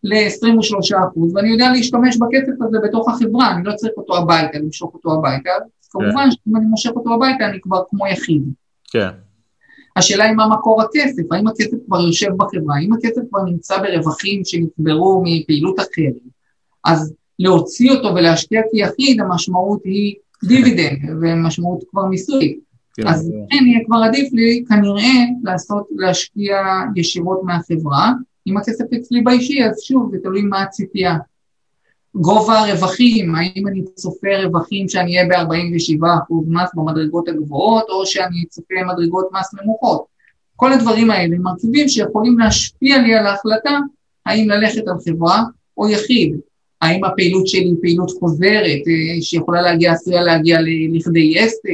ל-23%, 0.03 1.19
ואני 1.33 1.49
יודע 1.49 1.71
להשתמש 1.71 2.17
בכסף 2.17 2.61
הזה 2.61 2.77
בתוך 2.83 3.09
החברה, 3.09 3.51
אני 3.51 3.63
לא 3.63 3.73
צריך 3.75 3.93
אותו 3.97 4.17
הביתה, 4.17 4.59
למשוך 4.59 4.93
אותו 4.93 5.13
הביתה, 5.13 5.49
אז 5.49 5.87
כמובן 5.91 6.23
כן. 6.23 6.31
שאם 6.31 6.55
אני 6.55 6.65
מושך 6.65 6.91
אותו 6.95 7.13
הביתה 7.13 7.45
אני 7.45 7.61
כבר 7.61 7.83
כמו 7.89 8.07
יחיד. 8.07 8.43
כן. 8.91 9.09
השאלה 9.95 10.23
היא 10.23 10.35
מה 10.35 10.47
מקור 10.47 10.81
הכסף, 10.81 11.31
האם 11.31 11.47
הכסף 11.47 11.77
כבר 11.87 12.01
יושב 12.01 12.29
בחברה, 12.37 12.75
האם 12.75 12.93
הכסף 12.93 13.21
כבר 13.29 13.43
נמצא 13.43 13.77
ברווחים 13.77 14.41
שנצברו 14.45 15.23
מפעילות 15.25 15.79
אחרת, 15.79 16.21
אז 16.85 17.13
להוציא 17.39 17.91
אותו 17.91 18.15
ולהשקיע 18.15 18.61
כיחיד, 18.71 19.21
המשמעות 19.21 19.81
היא 19.83 20.15
דיבידנד, 20.43 21.09
ומשמעות 21.21 21.83
כבר 21.89 22.05
מיסוי. 22.05 22.59
כן, 22.95 23.07
אז 23.07 23.31
כן, 23.49 23.65
יהיה 23.65 23.79
כבר 23.85 23.97
עדיף 23.97 24.33
לי 24.33 24.63
כנראה 24.69 25.25
לעשות, 25.43 25.87
להשקיע 25.95 26.57
ישירות 26.95 27.41
מהחברה. 27.43 28.11
אם 28.47 28.57
הכסף 28.57 28.85
אצלי 28.97 29.21
באישי, 29.21 29.63
אז 29.63 29.81
שוב, 29.81 30.11
זה 30.11 30.17
תלוי 30.23 30.41
מה 30.41 30.61
הציפייה. 30.61 31.17
גובה 32.15 32.59
הרווחים, 32.59 33.35
האם 33.35 33.67
אני 33.67 33.83
צופה 33.95 34.27
רווחים 34.43 34.89
שאני 34.89 35.17
אהיה 35.17 35.45
ב-47% 35.45 36.33
מס 36.47 36.69
במדרגות 36.75 37.27
הגבוהות, 37.27 37.85
או 37.89 38.05
שאני 38.05 38.45
צופה 38.45 38.75
מדרגות 38.87 39.27
מס 39.33 39.53
נמוכות. 39.61 40.05
כל 40.55 40.73
הדברים 40.73 41.11
האלה 41.11 41.37
מרכיבים 41.39 41.89
שיכולים 41.89 42.39
להשפיע 42.39 42.97
לי 42.97 43.15
על 43.15 43.25
ההחלטה 43.25 43.79
האם 44.25 44.49
ללכת 44.49 44.87
על 44.87 44.95
חברה 45.05 45.43
או 45.77 45.89
יחיד. 45.89 46.35
האם 46.81 47.03
הפעילות 47.03 47.47
שלי 47.47 47.65
היא 47.65 47.75
פעילות 47.81 48.11
חוזרת, 48.19 48.81
אה, 48.87 49.21
שיכולה 49.21 49.61
להגיע, 49.61 49.91
עשויה 49.91 50.23
להגיע 50.23 50.59
לכדי 50.93 51.39
עסק, 51.39 51.69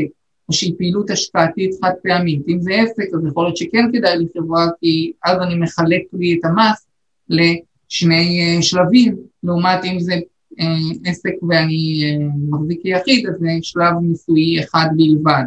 או 0.50 0.54
שהיא 0.54 0.74
פעילות 0.78 1.10
השקעתית 1.10 1.72
חד 1.82 1.92
פעמית. 2.04 2.42
אם 2.48 2.62
זה 2.62 2.74
עסק, 2.74 3.14
אז 3.14 3.28
יכול 3.28 3.46
להיות 3.46 3.58
שכן 3.58 3.92
כדאי 3.94 4.18
לי 4.18 4.26
חברה, 4.38 4.68
כי 4.80 5.12
אז 5.26 5.38
אני 5.42 5.56
מחלק 5.56 6.02
לי 6.14 6.34
את 6.40 6.46
המס 6.46 6.88
לשני 7.30 8.42
אה, 8.42 8.62
שלבים, 8.62 9.16
לעומת 9.44 9.86
אם 9.86 10.00
זה 10.00 10.14
אה, 10.60 10.66
עסק 11.06 11.34
ואני 11.50 12.04
מחזיק 12.50 12.82
כיחיד, 12.84 13.28
אז 13.28 13.36
זה 13.40 13.48
שלב 13.62 13.94
ניסויי 14.02 14.60
אחד 14.60 14.88
בלבד. 14.98 15.44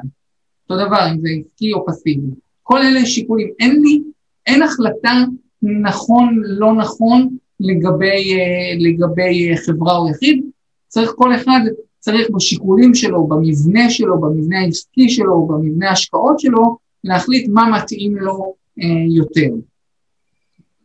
אותו 0.70 0.86
דבר, 0.86 1.08
אם 1.12 1.20
זה 1.20 1.28
עסקי 1.28 1.72
או 1.72 1.86
פסיבי. 1.86 2.26
כל 2.62 2.82
אלה 2.82 3.06
שיקולים. 3.06 3.48
אין 3.60 3.82
לי, 3.82 4.02
אין 4.46 4.62
החלטה 4.62 5.24
נכון, 5.62 6.42
לא 6.44 6.74
נכון, 6.74 7.36
לגבי, 7.60 8.38
אה, 8.38 8.78
לגבי 8.78 9.50
אה, 9.50 9.56
חברה 9.56 9.96
או 9.96 10.08
יחיד, 10.10 10.44
צריך 10.88 11.12
כל 11.16 11.34
אחד, 11.34 11.60
צריך 11.98 12.30
בשיקולים 12.30 12.94
שלו, 12.94 13.26
במבנה 13.26 13.90
שלו, 13.90 14.20
במבנה 14.20 14.60
העסקי 14.60 15.08
שלו, 15.08 15.46
במבנה 15.46 15.88
ההשקעות 15.88 16.40
שלו, 16.40 16.76
להחליט 17.04 17.48
מה 17.48 17.70
מתאים 17.76 18.16
לו 18.16 18.54
אה, 18.82 18.86
יותר. 19.16 19.56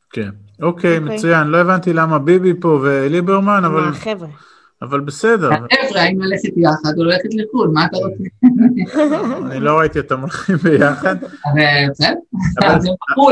כן, 0.10 0.30
אוקיי, 0.62 0.98
אוקיי, 0.98 1.00
מצוין. 1.00 1.48
לא 1.48 1.58
הבנתי 1.58 1.94
למה 1.94 2.20
ביבי 2.20 2.54
פה 2.60 2.80
וליברמן, 2.84 3.62
אבל... 3.66 3.84
החבר'ה. 3.90 4.28
אבל 4.82 5.00
בסדר. 5.00 5.50
החבר'ה, 5.52 6.02
האם 6.02 6.22
ללכת 6.22 6.58
יחד 6.58 6.98
או 6.98 7.04
ללכת 7.04 7.30
לחו"ל, 7.34 7.72
מה 7.74 7.86
אתה 7.86 7.98
רוצה? 7.98 8.24
אני 9.52 9.60
לא 9.60 9.80
ראיתי 9.80 10.00
אותם 10.00 10.20
הולכים 10.20 10.56
ביחד. 10.58 11.16
בסדר, 11.92 12.14
אז 12.64 12.86
הם 12.86 12.94
בחרו, 13.02 13.32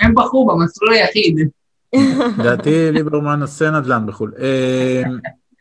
הם 0.00 0.14
בחרו 0.14 0.46
במסלול 0.46 0.92
היחיד. 0.92 1.36
לדעתי 2.38 2.92
ליברמן 2.92 3.42
עושה 3.42 3.70
נדל"ן 3.70 4.06
בחו"ל. 4.06 4.32
אה, 4.38 5.02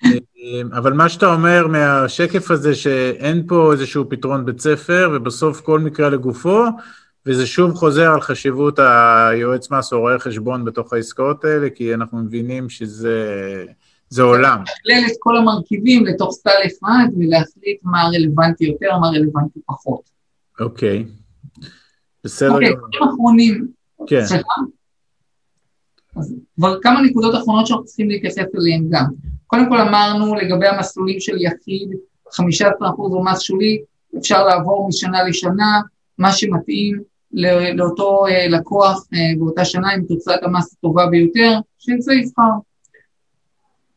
אה, 0.05 0.61
אבל 0.77 0.93
מה 0.93 1.09
שאתה 1.09 1.33
אומר 1.33 1.67
מהשקף 1.67 2.51
הזה, 2.51 2.75
שאין 2.75 3.43
פה 3.47 3.71
איזשהו 3.71 4.09
פתרון 4.09 4.45
בית 4.45 4.59
ספר, 4.59 5.09
ובסוף 5.13 5.61
כל 5.61 5.79
מקרה 5.79 6.09
לגופו, 6.09 6.63
וזה 7.25 7.45
שוב 7.45 7.73
חוזר 7.73 8.11
על 8.11 8.21
חשיבות 8.21 8.79
היועץ 8.79 9.71
מס 9.71 9.93
או 9.93 9.99
רואה 9.99 10.19
חשבון 10.19 10.65
בתוך 10.65 10.93
העסקאות 10.93 11.45
האלה, 11.45 11.69
כי 11.69 11.93
אנחנו 11.93 12.17
מבינים 12.17 12.69
שזה 12.69 13.25
זה 14.09 14.21
עולם. 14.21 14.61
לשקלל 14.61 15.11
את 15.11 15.17
כל 15.19 15.37
המרכיבים 15.37 16.05
לתוך 16.05 16.33
סל 16.33 16.49
אחד 16.65 17.07
ולהחליט 17.17 17.79
מה 17.83 18.03
רלוונטי 18.13 18.65
יותר, 18.65 18.97
מה 18.97 19.07
רלוונטי 19.07 19.59
פחות. 19.65 20.01
אוקיי. 20.59 21.05
בסדר 22.23 22.53
אוקיי, 22.53 22.73
דברים 22.73 23.09
אחרונים. 23.13 23.67
כן. 24.07 24.25
סליחה? 24.25 24.61
אז 26.15 26.35
כבר 26.55 26.79
כמה 26.81 27.01
נקודות 27.01 27.35
אחרונות 27.35 27.67
שאנחנו 27.67 27.85
צריכים 27.85 28.09
להתייחס 28.09 28.45
אליהן 28.59 28.87
גם. 28.89 29.05
קודם 29.47 29.69
כל 29.69 29.77
אמרנו 29.77 30.35
לגבי 30.35 30.67
המסלולים 30.67 31.19
של 31.19 31.37
יחיד, 31.41 31.89
15% 32.29 32.41
הוא 32.97 33.25
מס 33.25 33.41
שולי, 33.41 33.81
אפשר 34.17 34.45
לעבור 34.45 34.87
משנה 34.87 35.23
לשנה, 35.23 35.81
מה 36.17 36.31
שמתאים 36.31 37.01
לאותו 37.75 38.25
אה, 38.27 38.47
לקוח 38.47 39.07
אה, 39.13 39.19
באותה 39.39 39.65
שנה 39.65 39.91
עם 39.91 40.05
תוצאת 40.05 40.43
המס 40.43 40.73
הטובה 40.73 41.05
ביותר, 41.05 41.59
שזה 41.79 42.13
יבחר. 42.13 42.51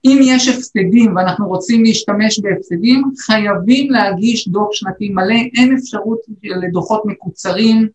אם 0.04 0.18
יש 0.22 0.48
הפסדים 0.48 1.16
ואנחנו 1.16 1.48
רוצים 1.48 1.84
להשתמש 1.84 2.38
בהפסדים, 2.38 3.02
חייבים 3.26 3.90
להגיש 3.90 4.48
דוח 4.48 4.68
שנתי 4.72 5.08
מלא, 5.08 5.34
אין 5.58 5.76
אפשרות 5.78 6.18
לדוחות 6.42 7.02
מקוצרים 7.04 7.88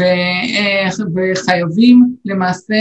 אה, 0.00 0.88
וחייבים 1.14 2.16
למעשה 2.24 2.76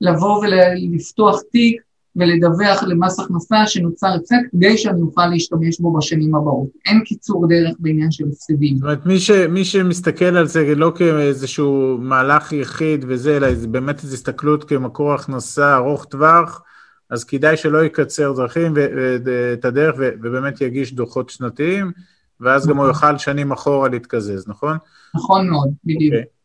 לבוא 0.00 0.44
ולפתוח 0.44 1.40
תיק 1.52 1.82
ולדווח 2.16 2.82
למס 2.82 3.20
הכנסה 3.20 3.66
שנוצר 3.66 4.06
הפסד 4.06 4.36
כדי 4.52 4.78
שאני 4.78 5.00
אוכל 5.00 5.26
להשתמש 5.26 5.80
בו 5.80 5.98
בשנים 5.98 6.34
הבאות. 6.34 6.68
אין 6.86 7.00
קיצור 7.04 7.48
דרך 7.48 7.76
בעניין 7.78 8.10
של 8.10 8.24
הפסדים. 8.32 8.76
זאת 8.76 8.82
אומרת, 8.82 9.06
מי, 9.06 9.20
ש, 9.20 9.30
מי 9.30 9.64
שמסתכל 9.64 10.24
על 10.24 10.46
זה 10.46 10.74
לא 10.74 10.92
כאיזשהו 10.96 11.98
מהלך 12.00 12.52
יחיד 12.52 13.04
וזה, 13.08 13.36
אלא 13.36 13.54
זה 13.54 13.68
באמת 13.68 14.02
איזו 14.02 14.14
הסתכלות 14.14 14.64
כמקור 14.64 15.12
הכנסה 15.12 15.76
ארוך 15.76 16.04
טווח, 16.04 16.62
אז 17.10 17.24
כדאי 17.24 17.56
שלא 17.56 17.84
יקצר 17.84 18.32
דרכים 18.32 18.72
ואת 18.76 19.64
הדרך 19.64 19.94
ובאמת 19.98 20.60
יגיש 20.60 20.94
דוחות 20.94 21.30
שנתיים, 21.30 21.92
ואז 22.40 22.66
גם 22.66 22.76
הוא 22.76 22.88
נכון. 22.88 23.08
יוכל 23.08 23.18
שנים 23.18 23.52
אחורה 23.52 23.88
להתקזז, 23.88 24.48
נכון? 24.48 24.76
נכון 25.14 25.48
מאוד, 25.48 25.70
בדיוק. 25.84 26.14
Okay. 26.14 26.39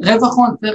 רווח 0.00 0.36
הון, 0.36 0.50
צריך 0.60 0.74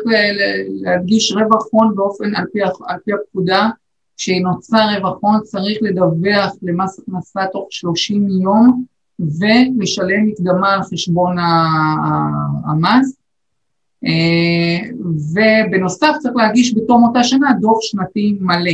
להדגיש 0.82 1.32
רווח 1.32 1.68
הון 1.72 1.96
באופן, 1.96 2.36
על 2.36 2.46
פי, 2.54 2.60
על 2.64 2.98
פי 3.06 3.12
הפקודה, 3.14 3.70
כשנוצר 4.18 4.86
רווח 4.98 5.18
הון 5.22 5.40
צריך 5.44 5.78
לדווח 5.82 6.54
למס 6.62 7.00
הכנסה 7.00 7.42
תוך 7.52 7.68
30 7.70 8.28
יום 8.30 8.84
ולשלם 9.20 10.26
מקדמה 10.26 10.74
על 10.74 10.84
חשבון 10.84 11.36
המס. 12.66 13.20
אה, 14.06 14.90
ובנוסף 15.34 16.16
צריך 16.20 16.36
להגיש 16.36 16.78
בתום 16.78 17.04
אותה 17.04 17.24
שנה 17.24 17.54
דוח 17.62 17.78
שנתי 17.82 18.38
מלא. 18.42 18.72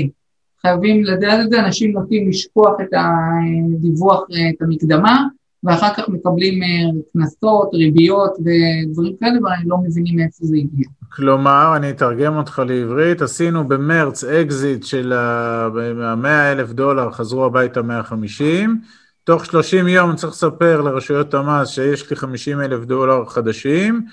חייבים 0.61 1.03
לדעת 1.03 1.45
את 1.45 1.49
זה, 1.49 1.59
אנשים 1.59 1.91
נוטים 1.91 2.29
לשכוח 2.29 2.73
את 2.81 2.89
הדיווח, 2.93 4.21
את 4.49 4.61
המקדמה, 4.61 5.27
ואחר 5.65 5.93
כך 5.93 6.09
מקבלים 6.09 6.63
אה, 6.63 6.67
קנסות, 7.13 7.73
ריביות 7.73 8.31
ודברים 8.31 9.15
כאלה, 9.19 9.39
והם 9.43 9.69
לא 9.69 9.77
מבינים 9.77 10.15
מאיפה 10.15 10.45
זה 10.45 10.55
הגיע. 10.57 10.87
כלומר, 11.09 11.73
אני 11.75 11.89
אתרגם 11.89 12.37
אותך 12.37 12.61
לעברית, 12.67 13.21
עשינו 13.21 13.67
במרץ 13.67 14.23
אקזיט 14.23 14.83
של 14.83 15.13
ה-100 15.13 16.27
אלף 16.27 16.71
דולר, 16.71 17.11
חזרו 17.11 17.45
הביתה 17.45 17.81
150, 17.81 18.81
תוך 19.23 19.45
30 19.45 19.87
יום 19.87 20.15
צריך 20.15 20.33
לספר 20.33 20.81
לרשויות 20.81 21.33
המס 21.33 21.69
שיש 21.69 22.09
לי 22.09 22.15
50 22.15 22.61
אלף 22.61 22.85
דולר 22.85 23.25
חדשים, 23.25 24.05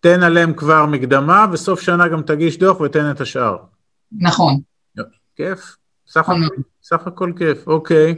תן 0.00 0.22
עליהם 0.22 0.54
כבר 0.54 0.86
מקדמה, 0.86 1.46
וסוף 1.52 1.80
שנה 1.80 2.08
גם 2.08 2.22
תגיש 2.22 2.58
דוח 2.58 2.80
ותן 2.80 3.10
את 3.10 3.20
השאר. 3.20 3.56
נכון. 4.12 4.60
כיף, 5.36 5.76
הכל, 6.16 6.32
סך 6.82 7.06
הכל 7.06 7.32
כיף, 7.36 7.66
אוקיי. 7.66 8.14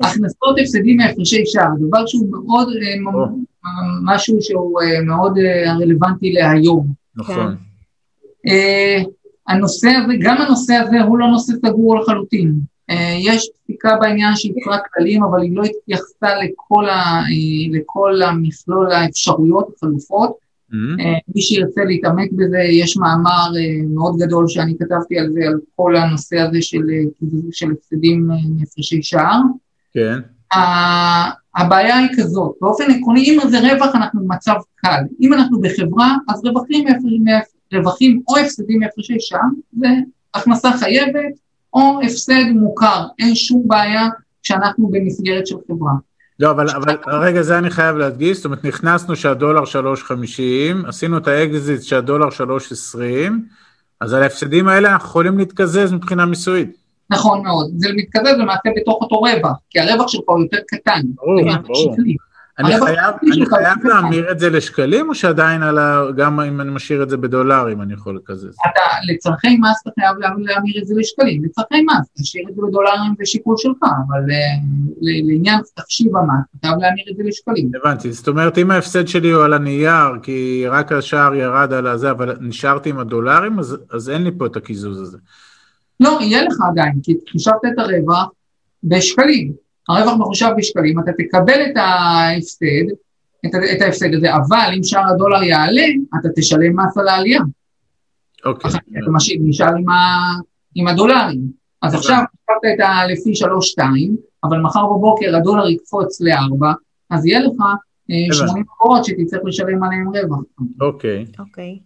הכנסות 0.00 0.56
הפסדים 0.62 0.96
מהפרשי 0.96 1.42
שער, 1.46 1.68
דבר 1.88 2.06
שהוא 2.06 2.26
מאוד, 2.30 2.68
אה, 2.68 3.70
משהו 4.04 4.36
שהוא 4.40 4.80
אה, 4.82 5.02
מאוד 5.02 5.38
אה, 5.38 5.74
רלוונטי 5.74 6.32
להיום. 6.32 6.86
נכון. 7.16 7.56
הנושא 9.48 9.88
הזה, 9.88 10.12
גם 10.20 10.36
הנושא 10.36 10.74
הזה 10.74 11.00
הוא 11.00 11.18
לא 11.18 11.26
נושא 11.26 11.52
סגור 11.66 11.98
לחלוטין. 11.98 12.54
יש 13.18 13.50
פסיקה 13.64 13.96
בעניין 14.00 14.36
שיצרה 14.36 14.78
כללים, 14.94 15.24
אבל 15.24 15.42
היא 15.42 15.56
לא 15.56 15.62
התייחסה 15.62 16.28
לכל, 16.44 16.88
ה, 16.88 17.22
לכל 17.70 18.22
המכלול 18.22 18.92
האפשרויות, 18.92 19.68
החלופות. 19.76 20.36
Mm-hmm. 20.72 21.02
מי 21.34 21.42
שירצה 21.42 21.84
להתעמק 21.84 22.30
בזה, 22.32 22.58
יש 22.58 22.96
מאמר 22.96 23.50
מאוד 23.94 24.16
גדול 24.18 24.48
שאני 24.48 24.74
כתבתי 24.78 25.18
על 25.18 25.32
זה, 25.32 25.40
על 25.46 25.54
כל 25.76 25.96
הנושא 25.96 26.38
הזה 26.38 26.62
של, 26.62 26.82
של 27.52 27.70
הפסדים 27.70 28.28
מהפרשי 28.28 29.02
שער. 29.02 29.40
כן. 29.94 30.18
הבעיה 31.56 31.96
היא 31.96 32.08
כזאת, 32.16 32.54
באופן 32.60 32.84
עקרוני, 32.90 33.24
אם 33.24 33.50
זה 33.50 33.60
רווח 33.60 33.94
אנחנו 33.94 34.20
במצב 34.20 34.54
קל, 34.76 35.02
אם 35.20 35.34
אנחנו 35.34 35.60
בחברה, 35.60 36.16
אז 36.28 36.44
רווחים, 36.44 36.84
רווחים 37.72 38.22
או 38.28 38.36
הפסדים 38.36 38.80
מהפרשי 38.80 39.16
שם, 39.20 39.48
זה 39.78 39.88
הכנסה 40.34 40.70
חייבת 40.78 41.32
או 41.72 42.00
הפסד 42.04 42.44
מוכר, 42.54 43.06
אין 43.18 43.34
שום 43.34 43.62
בעיה 43.66 44.08
כשאנחנו 44.42 44.88
במסגרת 44.88 45.46
של 45.46 45.56
חברה. 45.68 45.92
לא, 46.40 46.50
אבל, 46.50 46.70
אבל 46.70 46.96
רגע, 47.06 47.42
זה 47.42 47.58
אני 47.58 47.70
חייב 47.70 47.96
להדגיש, 47.96 48.36
זאת 48.36 48.44
אומרת, 48.44 48.64
נכנסנו 48.64 49.16
שהדולר 49.16 49.62
3.50, 49.62 50.88
עשינו 50.88 51.18
את 51.18 51.28
האקזיט 51.28 51.82
שהדולר 51.82 52.28
3.20, 52.28 52.98
אז 54.00 54.12
על 54.14 54.22
ההפסדים 54.22 54.68
האלה 54.68 54.92
אנחנו 54.92 55.08
יכולים 55.08 55.38
להתקזז 55.38 55.92
מבחינה 55.92 56.26
מיסויית. 56.26 56.76
נכון 57.10 57.42
מאוד, 57.42 57.70
זה 57.76 57.88
מתקזז 57.96 58.38
למעשה 58.38 58.70
בתוך 58.76 58.98
אותו 59.02 59.16
רווח, 59.16 59.56
כי 59.70 59.80
הרווח 59.80 60.08
שלך 60.08 60.24
הוא 60.26 60.42
יותר 60.42 60.58
קטן. 60.68 61.00
ברור, 61.14 61.40
ברור. 61.66 61.96
אני 62.60 62.80
חייב, 62.80 63.14
אני 63.22 63.46
חייב 63.46 63.86
להמיר 63.86 64.30
את 64.30 64.38
זה 64.38 64.50
לשקלים, 64.50 65.08
או 65.08 65.14
שעדיין 65.14 65.62
על 65.62 65.78
ה... 65.78 66.02
גם 66.16 66.40
אם 66.40 66.60
אני 66.60 66.70
משאיר 66.70 67.02
את 67.02 67.10
זה 67.10 67.16
בדולרים 67.16 67.82
אני 67.82 67.94
יכול 67.94 68.16
לקזז? 68.16 68.56
אתה, 68.70 69.12
לצורכי 69.12 69.56
מס 69.56 69.82
אתה 69.82 69.90
חייב 70.00 70.16
להמיר 70.18 70.82
את 70.82 70.86
זה 70.86 70.94
לשקלים, 70.98 71.44
לצורכי 71.44 71.82
מס, 71.82 72.08
תשאיר 72.20 72.44
את 72.50 72.54
זה 72.54 72.62
בדולרים 72.68 73.14
זה 73.18 73.26
שיקול 73.26 73.54
שלך, 73.58 73.82
אבל 73.82 74.20
אה, 74.20 74.98
לעניין 75.00 75.60
תחשיב 75.74 76.16
המס, 76.16 76.44
אתה 76.60 76.68
חייב 76.68 76.80
להמיר 76.80 77.04
את 77.10 77.16
זה 77.16 77.22
לשקלים. 77.26 77.70
הבנתי, 77.82 78.12
זאת 78.12 78.28
אומרת 78.28 78.58
אם 78.58 78.70
ההפסד 78.70 79.08
שלי 79.08 79.30
הוא 79.30 79.44
על 79.44 79.52
הנייר, 79.52 80.18
כי 80.22 80.64
רק 80.68 80.92
השער 80.92 81.34
ירד 81.34 81.72
על 81.72 81.86
הזה, 81.86 82.10
אבל 82.10 82.36
נשארתי 82.40 82.90
עם 82.90 82.98
הדולרים, 82.98 83.58
אז, 83.58 83.76
אז 83.90 84.10
אין 84.10 84.24
לי 84.24 84.30
פה 84.38 84.46
את 84.46 84.56
הקיזוז 84.56 85.00
הזה. 85.00 85.18
לא, 86.00 86.18
יהיה 86.20 86.42
לך 86.44 86.56
עדיין, 86.70 87.00
כי 87.02 87.14
חישבת 87.30 87.64
את 87.72 87.78
הרווח 87.78 88.28
בשקלים. 88.84 89.52
הרווח 89.88 90.14
מחושב 90.18 90.50
בשקלים, 90.56 91.00
אתה 91.00 91.10
תקבל 91.12 91.62
את 91.70 91.76
ההפסד, 91.76 92.86
את, 93.46 93.50
את 93.76 93.82
ההפסד 93.82 94.14
הזה, 94.14 94.34
אבל 94.34 94.72
אם 94.76 94.82
שער 94.82 95.08
הדולר 95.14 95.42
יעלה, 95.42 95.86
אתה 96.20 96.28
תשלם 96.36 96.80
מס 96.80 96.98
על 96.98 97.08
העלייה. 97.08 97.40
אוקיי. 98.44 98.70
Okay. 98.70 98.74
אתה 98.74 99.10
משאיר, 99.10 99.38
נשאר 99.44 99.76
עם, 99.78 99.88
ה, 99.88 99.94
עם 100.74 100.88
הדולרים. 100.88 101.40
אז 101.82 101.94
עכשיו 101.94 102.16
חשבת 102.16 102.74
את 102.74 102.80
ה... 102.80 103.06
לפי 103.06 103.32
3-2, 103.78 103.82
אבל 104.44 104.60
מחר 104.60 104.86
בבוקר 104.86 105.36
הדולר 105.36 105.68
יקפוץ 105.68 106.20
ל-4, 106.20 106.66
אז 107.10 107.26
יהיה 107.26 107.40
לך 107.40 107.54
80 108.32 108.56
אה, 108.56 108.62
אגורות 108.62 109.04
שתצטרך 109.04 109.40
לשלם 109.44 109.82
עליהם 109.82 110.08
רווח. 110.08 110.38
אוקיי. 110.80 111.26
אוקיי. 111.38 111.78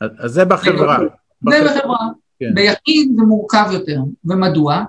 אז 0.00 0.32
זה 0.32 0.44
בחברה. 0.44 0.98
זה 1.50 1.64
בחברה. 1.64 2.06
כן. 2.40 2.54
ביחיד 2.54 3.12
זה 3.16 3.22
מורכב 3.22 3.64
יותר. 3.72 4.00
ומדוע? 4.24 4.84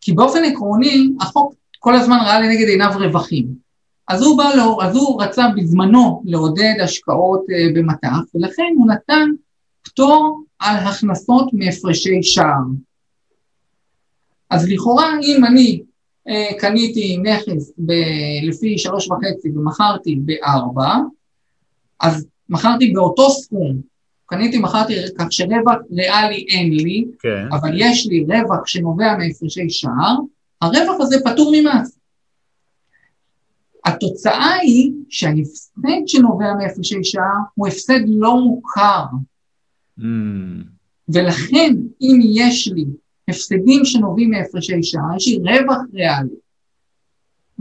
כי 0.00 0.12
באופן 0.12 0.44
עקרוני, 0.44 1.08
החוק 1.20 1.54
כל 1.78 1.94
הזמן 1.94 2.16
ראה 2.20 2.40
לנגד 2.40 2.68
עיניו 2.68 2.92
רווחים. 2.98 3.46
אז 4.08 4.22
הוא, 4.22 4.38
בא 4.38 4.50
לו, 4.56 4.82
אז 4.82 4.96
הוא 4.96 5.22
רצה 5.22 5.42
בזמנו 5.56 6.22
לעודד 6.24 6.74
השקעות 6.82 7.40
uh, 7.40 7.78
במטח, 7.78 8.18
ולכן 8.34 8.72
הוא 8.76 8.86
נתן 8.86 9.28
פטור 9.82 10.44
על 10.58 10.76
הכנסות 10.76 11.46
מהפרשי 11.52 12.22
שער. 12.22 12.62
אז 14.50 14.68
לכאורה, 14.68 15.12
אם 15.22 15.44
אני 15.44 15.82
uh, 16.28 16.32
קניתי 16.58 17.18
נכס 17.18 17.72
ב- 17.78 18.48
לפי 18.48 18.78
שלוש 18.78 19.08
וחצי 19.10 19.48
ומכרתי 19.48 20.16
בארבע, 20.16 20.96
אז 22.00 22.26
מכרתי 22.48 22.92
באותו 22.92 23.30
סכום, 23.30 23.80
קניתי, 24.30 24.58
מכרתי, 24.58 24.94
כך 25.18 25.32
שרווח 25.32 25.76
ריאלי 25.92 26.46
אין 26.48 26.72
לי, 26.72 27.04
כן. 27.18 27.46
אבל 27.52 27.70
יש 27.74 28.06
לי 28.06 28.24
רווח 28.24 28.66
שנובע 28.66 29.16
מהפרשי 29.18 29.70
שער, 29.70 30.16
הרווח 30.60 31.00
הזה 31.00 31.16
פטור 31.24 31.52
ממס. 31.56 31.98
התוצאה 33.84 34.54
היא 34.54 34.92
שההפסד 35.08 36.06
שנובע 36.06 36.54
מהפרשי 36.54 37.04
שער 37.04 37.24
הוא 37.54 37.68
הפסד 37.68 38.00
לא 38.06 38.40
מוכר. 38.40 39.04
Mm. 39.98 40.02
ולכן 41.08 41.74
אם 42.00 42.20
יש 42.22 42.68
לי 42.74 42.84
הפסדים 43.28 43.84
שנובעים 43.84 44.30
מהפרשי 44.30 44.82
שער, 44.82 45.16
יש 45.16 45.28
לי 45.28 45.36
רווח 45.36 45.78
ריאלי 45.94 46.36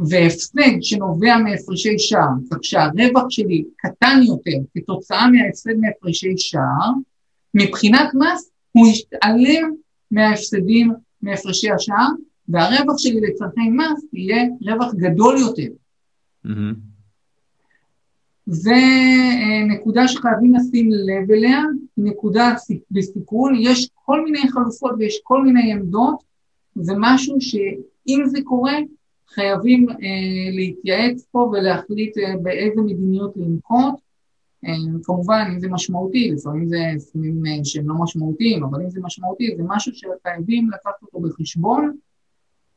והפסד 0.07 0.81
שנובע 0.81 1.37
מהפרשי 1.37 1.99
שער, 1.99 2.29
כך 2.51 2.57
שהרווח 2.61 3.29
שלי 3.29 3.63
קטן 3.77 4.19
יותר 4.27 4.57
כתוצאה 4.75 5.29
מההפסד 5.29 5.77
מהפרשי 5.81 6.33
שער, 6.37 6.91
מבחינת 7.53 8.09
מס 8.13 8.51
הוא 8.71 8.87
יתעלם 8.87 9.73
מההפסדים 10.11 10.93
מהפרשי 11.21 11.71
השער, 11.71 12.07
והרווח 12.49 12.97
שלי 12.97 13.21
לצרכי 13.21 13.69
מס 13.69 14.05
יהיה 14.13 14.45
רווח 14.61 14.93
גדול 14.93 15.37
יותר. 15.37 15.71
Mm-hmm. 16.45 16.89
זה 18.45 18.75
נקודה 19.67 20.07
שחייבים 20.07 20.53
לשים 20.55 20.89
לב 20.91 21.31
אליה, 21.31 21.61
נקודה 21.97 22.53
בסיכון, 22.91 23.53
יש 23.59 23.89
כל 23.93 24.23
מיני 24.23 24.49
חלופות 24.49 24.91
ויש 24.99 25.19
כל 25.23 25.45
מיני 25.45 25.73
עמדות, 25.73 26.23
זה 26.75 26.93
משהו 26.97 27.41
שאם 27.41 28.23
זה 28.25 28.39
קורה, 28.43 28.73
חייבים 29.33 29.89
אה, 29.89 29.95
להתייעץ 30.51 31.27
פה 31.31 31.39
ולהחליט 31.39 32.17
אה, 32.17 32.33
באיזה 32.41 32.81
מדיניות 32.81 33.33
לנקוט. 33.35 33.95
אה, 34.65 34.73
כמובן, 35.03 35.51
אם 35.53 35.59
זה 35.59 35.67
משמעותי, 35.69 36.31
לפעמים 36.31 36.67
זה 36.67 36.77
סכומים 36.97 37.45
אה, 37.45 37.51
שהם 37.63 37.89
לא 37.89 37.95
משמעותיים, 37.95 38.63
אבל 38.63 38.81
אם 38.81 38.89
זה 38.89 38.99
משמעותי, 39.03 39.55
זה 39.57 39.63
משהו 39.65 39.91
שחייבים 39.95 40.69
לקחת 40.73 41.01
אותו 41.01 41.19
בחשבון, 41.19 41.95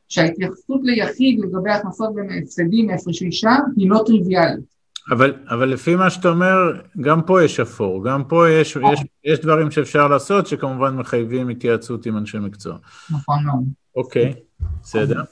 שההתייחסות 0.08 0.80
ליחיד 0.82 1.40
לגבי 1.40 1.70
הכנסות 1.70 2.10
והפסדים 2.16 2.86
מהפרשי 2.86 3.32
שער 3.32 3.58
היא 3.76 3.90
לא 3.90 4.02
טריוויאלית. 4.06 4.72
אבל, 5.10 5.34
אבל 5.48 5.68
לפי 5.68 5.94
מה 5.94 6.10
שאתה 6.10 6.28
אומר, 6.28 6.80
גם 7.00 7.22
פה 7.22 7.44
יש 7.44 7.60
אפור, 7.60 8.04
גם 8.04 8.24
פה 8.24 8.50
יש, 8.50 8.76
נכון. 8.76 8.92
יש, 8.92 9.00
יש 9.24 9.40
דברים 9.40 9.70
שאפשר 9.70 10.08
לעשות, 10.08 10.46
שכמובן 10.46 10.96
מחייבים 10.96 11.48
התייעצות 11.48 12.06
עם 12.06 12.16
אנשי 12.16 12.38
מקצוע. 12.38 12.76
נכון 13.10 13.44
מאוד. 13.44 13.64
אוקיי, 13.96 14.34
בסדר. 14.82 15.22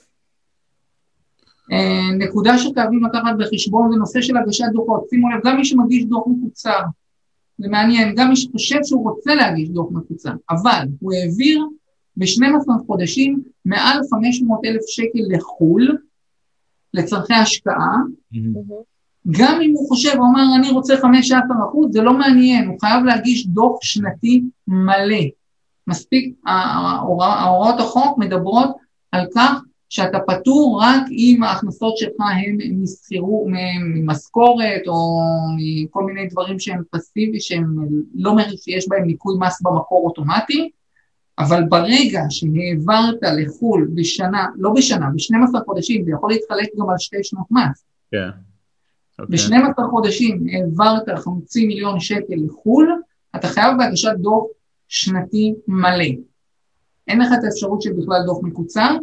נקודה 2.19 2.59
שחייבים 2.59 3.05
לקחת 3.05 3.35
בחשבון 3.39 3.93
זה 3.93 3.99
נושא 3.99 4.21
של 4.21 4.37
הגשת 4.37 4.65
דוחות. 4.73 5.07
שימו 5.11 5.31
לב, 5.31 5.41
גם 5.45 5.57
מי 5.57 5.65
שמגיש 5.65 6.05
דוח 6.05 6.25
מקוצר, 6.27 6.81
זה 7.59 7.69
מעניין, 7.69 8.15
גם 8.17 8.29
מי 8.29 8.37
שחושב 8.37 8.79
שהוא 8.85 9.11
רוצה 9.11 9.35
להגיש 9.35 9.69
דוח 9.69 9.89
מקוצר, 9.91 10.33
אבל 10.51 10.87
הוא 11.01 11.13
העביר 11.13 11.67
ב-12 12.17 12.87
חודשים 12.87 13.43
מעל 13.65 14.01
500 14.11 14.61
אלף 14.65 14.83
שקל 14.87 15.37
לחו"ל, 15.37 15.97
לצורכי 16.95 17.35
השקעה, 17.35 17.97
mm-hmm. 18.35 18.39
גם 19.31 19.61
אם 19.63 19.73
הוא 19.77 19.89
חושב, 19.89 20.17
הוא 20.17 20.27
אמר, 20.27 20.43
אני 20.59 20.71
רוצה 20.71 20.97
15 21.03 21.41
אחוז, 21.69 21.93
זה 21.93 22.03
לא 22.03 22.19
מעניין, 22.19 22.69
הוא 22.69 22.81
חייב 22.81 23.05
להגיש 23.05 23.47
דוח 23.47 23.79
שנתי 23.83 24.43
מלא. 24.69 25.25
מספיק, 25.87 26.35
ההוראות 26.47 27.81
החוק 27.81 28.19
מדברות 28.19 28.77
על 29.13 29.27
כך 29.35 29.61
שאתה 29.91 30.19
פטור 30.27 30.81
רק 30.83 31.03
אם 31.11 31.43
ההכנסות 31.43 31.97
שלך 31.97 32.21
הן 32.21 32.59
מסחירו, 32.83 33.47
ממשכורת 33.51 34.83
או 34.87 35.21
מכל 35.57 36.05
מיני 36.05 36.27
דברים 36.27 36.59
שהם 36.59 36.83
פסיבי, 36.91 37.41
שהם 37.41 37.77
לא 38.15 38.35
שיש 38.57 38.89
בהם 38.89 39.05
ניכוי 39.05 39.37
מס 39.41 39.63
במקור 39.63 40.07
אוטומטי, 40.07 40.71
אבל 41.39 41.63
ברגע 41.69 42.23
שהעברת 42.31 43.19
לחו"ל 43.23 43.91
בשנה, 43.95 44.47
לא 44.57 44.71
בשנה, 44.71 45.07
ב-12 45.07 45.65
חודשים, 45.65 46.05
זה 46.05 46.11
יכול 46.11 46.31
להתחלק 46.31 46.69
גם 46.79 46.91
על 46.91 46.99
שתי 46.99 47.25
שנות 47.25 47.47
מס. 47.51 47.85
כן. 48.11 48.19
Okay. 48.19 49.23
אוקיי. 49.23 49.39
ב-12 49.39 49.91
חודשים 49.91 50.47
העברת 50.53 51.09
חצי 51.19 51.67
מיליון 51.67 52.01
שקל 52.01 52.35
לחו"ל, 52.47 53.01
אתה 53.37 53.49
חייב 53.49 53.79
בהגשת 53.79 54.13
דוח 54.17 54.45
שנתי 54.89 55.55
מלא. 55.69 56.05
אין 57.09 57.21
לך 57.21 57.29
את 57.39 57.45
האפשרות 57.45 57.83
של 57.83 57.93
בכלל 57.93 58.23
דוח 58.27 58.39
מקוצר, 58.43 58.97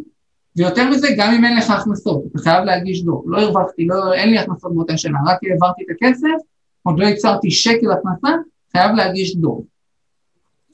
ויותר 0.56 0.90
מזה, 0.90 1.08
גם 1.18 1.34
אם 1.34 1.44
אין 1.44 1.56
לך 1.56 1.70
הכנסות, 1.70 2.22
אתה 2.30 2.38
חייב 2.38 2.64
להגיש 2.64 3.04
דוח. 3.04 3.22
לא 3.26 3.40
הרווחתי, 3.40 3.86
לא, 3.86 4.12
אין 4.12 4.30
לי 4.30 4.38
הכנסות 4.38 4.74
באותה 4.74 4.96
שנה, 4.96 5.18
רק 5.26 5.38
העברתי 5.42 5.82
את 5.82 5.96
הכסף, 5.96 6.46
עוד 6.82 6.98
לא 6.98 7.06
יצרתי 7.06 7.50
שקל 7.50 7.90
הכנסה, 7.90 8.28
חייב 8.72 8.96
להגיש 8.96 9.36
דוח. 9.36 9.60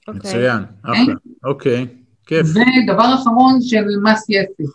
אוקיי. 0.08 0.20
מצוין, 0.30 0.62
אחלה, 0.82 1.14
אוקיי, 1.44 1.86
כיף. 2.26 2.46
ודבר 2.46 3.14
אחרון 3.14 3.62
של 3.62 3.84
מס 4.02 4.26
יסף. 4.28 4.74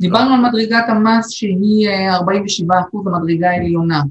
דיברנו 0.00 0.34
על 0.34 0.40
מדרגת 0.40 0.84
המס 0.88 1.30
שהיא 1.30 1.88
47 2.10 2.74
אה, 2.74 2.80
אחוז 2.80 3.06
המדרגה 3.06 3.50
העליונה. 3.50 4.02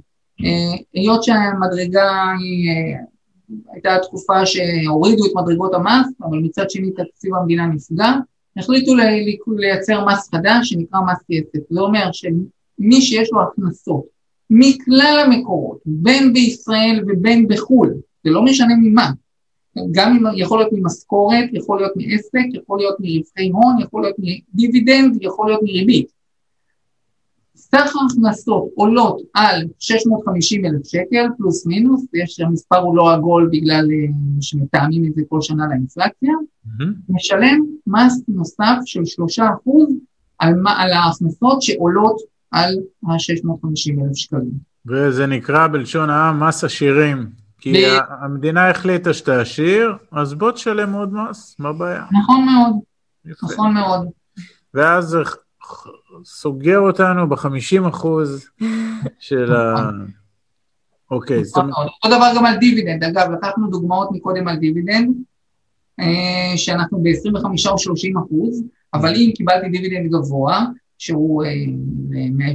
אה, 0.44 0.78
היות 0.94 1.24
שהמדרגה 1.24 2.12
היא, 2.40 2.70
אה, 2.70 3.00
הייתה 3.74 3.98
תקופה 4.04 4.46
שהורידו 4.46 5.26
את 5.26 5.32
מדרגות 5.36 5.74
המס, 5.74 6.08
אבל 6.22 6.38
מצד 6.38 6.70
שני 6.70 6.92
תקציב 6.92 7.36
המדינה 7.36 7.66
נפגע, 7.66 8.12
החליטו 8.58 8.94
לייצר 9.58 10.06
מס 10.06 10.30
חדש 10.30 10.70
שנקרא 10.70 11.00
מס 11.02 11.20
כסף. 11.32 11.60
זה 11.70 11.80
אומר 11.80 12.10
שמי 12.12 13.02
שיש 13.02 13.30
לו 13.32 13.42
הכנסות 13.42 14.06
מכלל 14.50 15.24
המקורות, 15.26 15.78
בין 15.86 16.34
בישראל 16.34 17.04
ובין 17.08 17.48
בחו"ל, 17.48 17.94
זה 18.24 18.30
לא 18.32 18.44
משנה 18.44 18.74
ממה, 18.82 19.12
גם 19.92 20.24
יכול 20.36 20.60
להיות 20.60 20.74
ממשכורת, 20.74 21.46
יכול 21.54 21.78
להיות 21.78 21.92
מעסק, 21.96 22.46
יכול 22.54 22.78
להיות 22.78 22.96
מרווחי 23.00 23.50
הון, 23.50 23.82
יכול 23.82 24.02
להיות 24.02 24.16
מדיבידנד, 24.54 25.18
יכול 25.22 25.48
להיות 25.48 25.64
מריבית. 25.64 26.23
סך 27.76 27.94
ההכנסות 28.02 28.70
עולות 28.76 29.22
על 29.34 29.62
650 29.80 30.66
אלף 30.66 30.88
שקל 30.88 31.28
פלוס 31.38 31.66
מינוס, 31.66 32.06
יש 32.14 32.40
המספר 32.40 32.78
הוא 32.78 32.98
לא 32.98 33.14
עגול 33.14 33.50
בגלל 33.52 33.88
אה, 33.92 34.08
שמתאמים 34.42 35.06
את 35.06 35.16
זה 35.16 35.22
כל 35.30 35.42
שנה 35.42 35.68
לאינפלציה, 35.68 36.34
mm-hmm. 36.66 36.86
משלם 37.10 37.66
מס 37.88 38.22
נוסף 38.28 38.76
של 38.86 39.02
3% 39.40 39.44
על, 40.40 40.54
על 40.78 40.92
ההכנסות 40.92 41.62
שעולות 41.62 42.18
על 42.52 42.74
ה-650 43.04 44.06
אלף 44.06 44.16
שקלים. 44.16 44.74
וזה 44.86 45.26
נקרא 45.26 45.68
בלשון 45.68 46.10
העם 46.10 46.44
מס 46.44 46.64
עשירים. 46.64 47.30
כי 47.58 47.74
ב... 47.74 48.00
המדינה 48.22 48.70
החליטה 48.70 49.14
שאתה 49.14 49.42
עשיר, 49.42 49.94
אז 50.12 50.34
בוא 50.34 50.52
תשלם 50.52 50.94
עוד 50.94 51.14
מס, 51.14 51.56
מה 51.60 51.70
הבעיה? 51.70 52.04
נכון 52.12 52.46
מאוד, 52.46 52.76
יפה. 53.26 53.46
נכון 53.46 53.74
מאוד. 53.74 54.08
ואז 54.74 55.18
סוגר 56.26 56.80
אותנו 56.80 57.30
ב-50 57.30 57.90
אחוז 57.90 58.50
של 59.20 59.54
ה... 59.54 59.90
אוקיי, 61.12 61.44
זאת 61.44 61.58
אומרת... 61.58 61.76
אותו 62.04 62.16
דבר 62.16 62.32
גם 62.36 62.46
על 62.46 62.58
דיבידנד, 62.58 63.04
אגב, 63.04 63.32
לקחנו 63.32 63.70
דוגמאות 63.70 64.10
מקודם 64.12 64.48
על 64.48 64.56
דיבידנד, 64.56 65.16
אה, 66.00 66.58
שאנחנו 66.58 67.04
ב-25 67.04 67.70
או 67.72 67.78
30 67.78 68.18
אחוז, 68.18 68.64
אבל 68.94 69.14
אם 69.16 69.32
קיבלתי 69.36 69.70
דיבידנד 69.70 70.12
גבוה, 70.12 70.66
שהוא, 70.98 71.44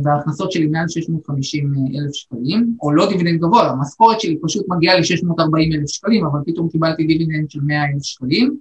בהכנסות 0.03 0.47
אה, 0.47 0.53
שלי 0.53 0.67
מעל 0.67 0.89
650 0.89 1.75
אלף 1.95 2.15
שקלים, 2.15 2.77
או 2.83 2.93
לא 2.93 3.09
דיבידנד 3.09 3.41
גבוה, 3.41 3.71
המשכורת 3.71 4.21
שלי 4.21 4.39
פשוט 4.43 4.67
מגיעה 4.69 4.99
ל-640 4.99 5.75
אלף 5.75 5.89
שקלים, 5.89 6.27
אבל 6.27 6.41
פתאום 6.47 6.69
קיבלתי 6.69 7.07
דיבידנד 7.07 7.51
של 7.51 7.61
100 7.63 7.85
אלף 7.85 8.03
שקלים, 8.03 8.57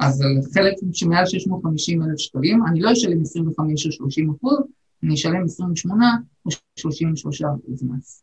אז 0.00 0.20
על 0.22 0.40
חלק 0.54 0.74
שמעל 0.92 1.26
650 1.26 2.02
אלף 2.02 2.18
שקלים, 2.18 2.66
אני 2.66 2.80
לא 2.80 2.92
אשלם 2.92 3.22
25 3.22 3.86
או 3.86 3.92
30 3.92 4.30
אחוז, 4.30 4.58
אני 5.02 5.14
אשלם 5.14 5.44
28 5.44 6.06
או 6.46 6.50
33 6.76 7.42
אחוז 7.42 7.82
מס. 7.82 8.22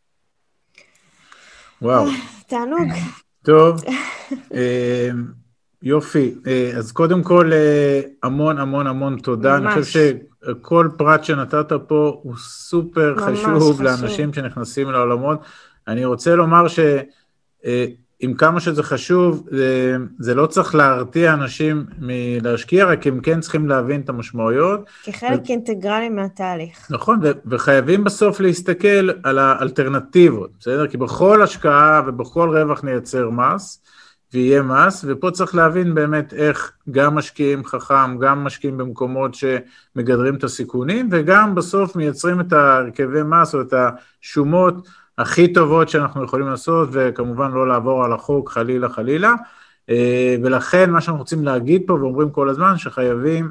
וואו. 1.82 2.06
תענוג. 2.46 2.88
טוב. 3.42 3.80
אה, 4.54 5.10
יופי, 5.82 6.34
אה, 6.46 6.72
אז 6.76 6.92
קודם 6.92 7.22
כל 7.22 7.52
אה, 7.52 8.00
המון 8.22 8.58
המון 8.58 8.86
המון 8.86 9.18
תודה, 9.18 9.60
ממש. 9.60 9.72
אני 9.72 9.82
חושב 9.82 10.16
שכל 10.42 10.88
פרט 10.98 11.24
שנתת 11.24 11.72
פה 11.88 12.20
הוא 12.22 12.36
סופר 12.36 13.14
חשוב, 13.18 13.56
חשוב 13.56 13.82
לאנשים 13.82 14.32
שנכנסים 14.32 14.90
לעולמות. 14.90 15.38
אני 15.88 16.04
רוצה 16.04 16.34
לומר 16.34 16.68
שעם 16.68 17.92
אה, 18.24 18.28
כמה 18.38 18.60
שזה 18.60 18.82
חשוב, 18.82 19.48
זה, 19.50 19.96
זה 20.18 20.34
לא 20.34 20.46
צריך 20.46 20.74
להרתיע 20.74 21.34
אנשים 21.34 21.86
מלהשקיע, 21.98 22.84
רק 22.84 23.06
הם 23.06 23.20
כן 23.20 23.40
צריכים 23.40 23.68
להבין 23.68 24.00
את 24.00 24.08
המשמעויות. 24.08 24.90
כחלק 25.04 25.40
ו... 25.40 25.50
אינטגרלי 25.50 26.08
מהתהליך. 26.08 26.86
נכון, 26.90 27.18
ו- 27.22 27.32
וחייבים 27.46 28.04
בסוף 28.04 28.40
להסתכל 28.40 29.10
על 29.22 29.38
האלטרנטיבות, 29.38 30.50
בסדר? 30.60 30.86
כי 30.86 30.96
בכל 30.96 31.42
השקעה 31.42 32.02
ובכל 32.06 32.56
רווח 32.58 32.84
נייצר 32.84 33.30
מס. 33.30 33.82
ויהיה 34.32 34.62
מס, 34.62 35.04
ופה 35.08 35.30
צריך 35.30 35.54
להבין 35.54 35.94
באמת 35.94 36.34
איך 36.34 36.72
גם 36.90 37.14
משקיעים 37.14 37.64
חכם, 37.64 38.18
גם 38.18 38.44
משקיעים 38.44 38.78
במקומות 38.78 39.34
שמגדרים 39.34 40.34
את 40.34 40.44
הסיכונים, 40.44 41.08
וגם 41.12 41.54
בסוף 41.54 41.96
מייצרים 41.96 42.40
את 42.40 42.52
הרכבי 42.52 43.22
מס 43.22 43.54
או 43.54 43.60
את 43.60 43.74
השומות 44.22 44.88
הכי 45.22 45.52
טובות 45.52 45.88
שאנחנו 45.88 46.24
יכולים 46.24 46.46
לעשות, 46.46 46.88
וכמובן 46.92 47.50
לא 47.50 47.68
לעבור 47.68 48.04
על 48.04 48.12
החוק 48.12 48.50
חלילה 48.50 48.88
חלילה. 48.88 49.34
אה, 49.90 50.36
ולכן 50.42 50.90
מה 50.90 51.00
שאנחנו 51.00 51.18
רוצים 51.18 51.44
להגיד 51.44 51.82
פה 51.86 51.92
ואומרים 51.92 52.30
כל 52.30 52.48
הזמן, 52.48 52.78
שחייבים 52.78 53.50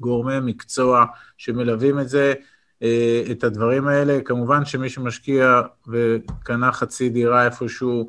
גורמי 0.00 0.40
מקצוע 0.42 1.04
שמלווים 1.36 1.98
את 1.98 2.08
זה, 2.08 2.34
אה, 2.82 3.22
את 3.30 3.44
הדברים 3.44 3.88
האלה. 3.88 4.20
כמובן 4.24 4.64
שמי 4.64 4.88
שמשקיע 4.88 5.60
וקנה 5.88 6.72
חצי 6.72 7.08
דירה 7.08 7.44
איפשהו, 7.44 8.08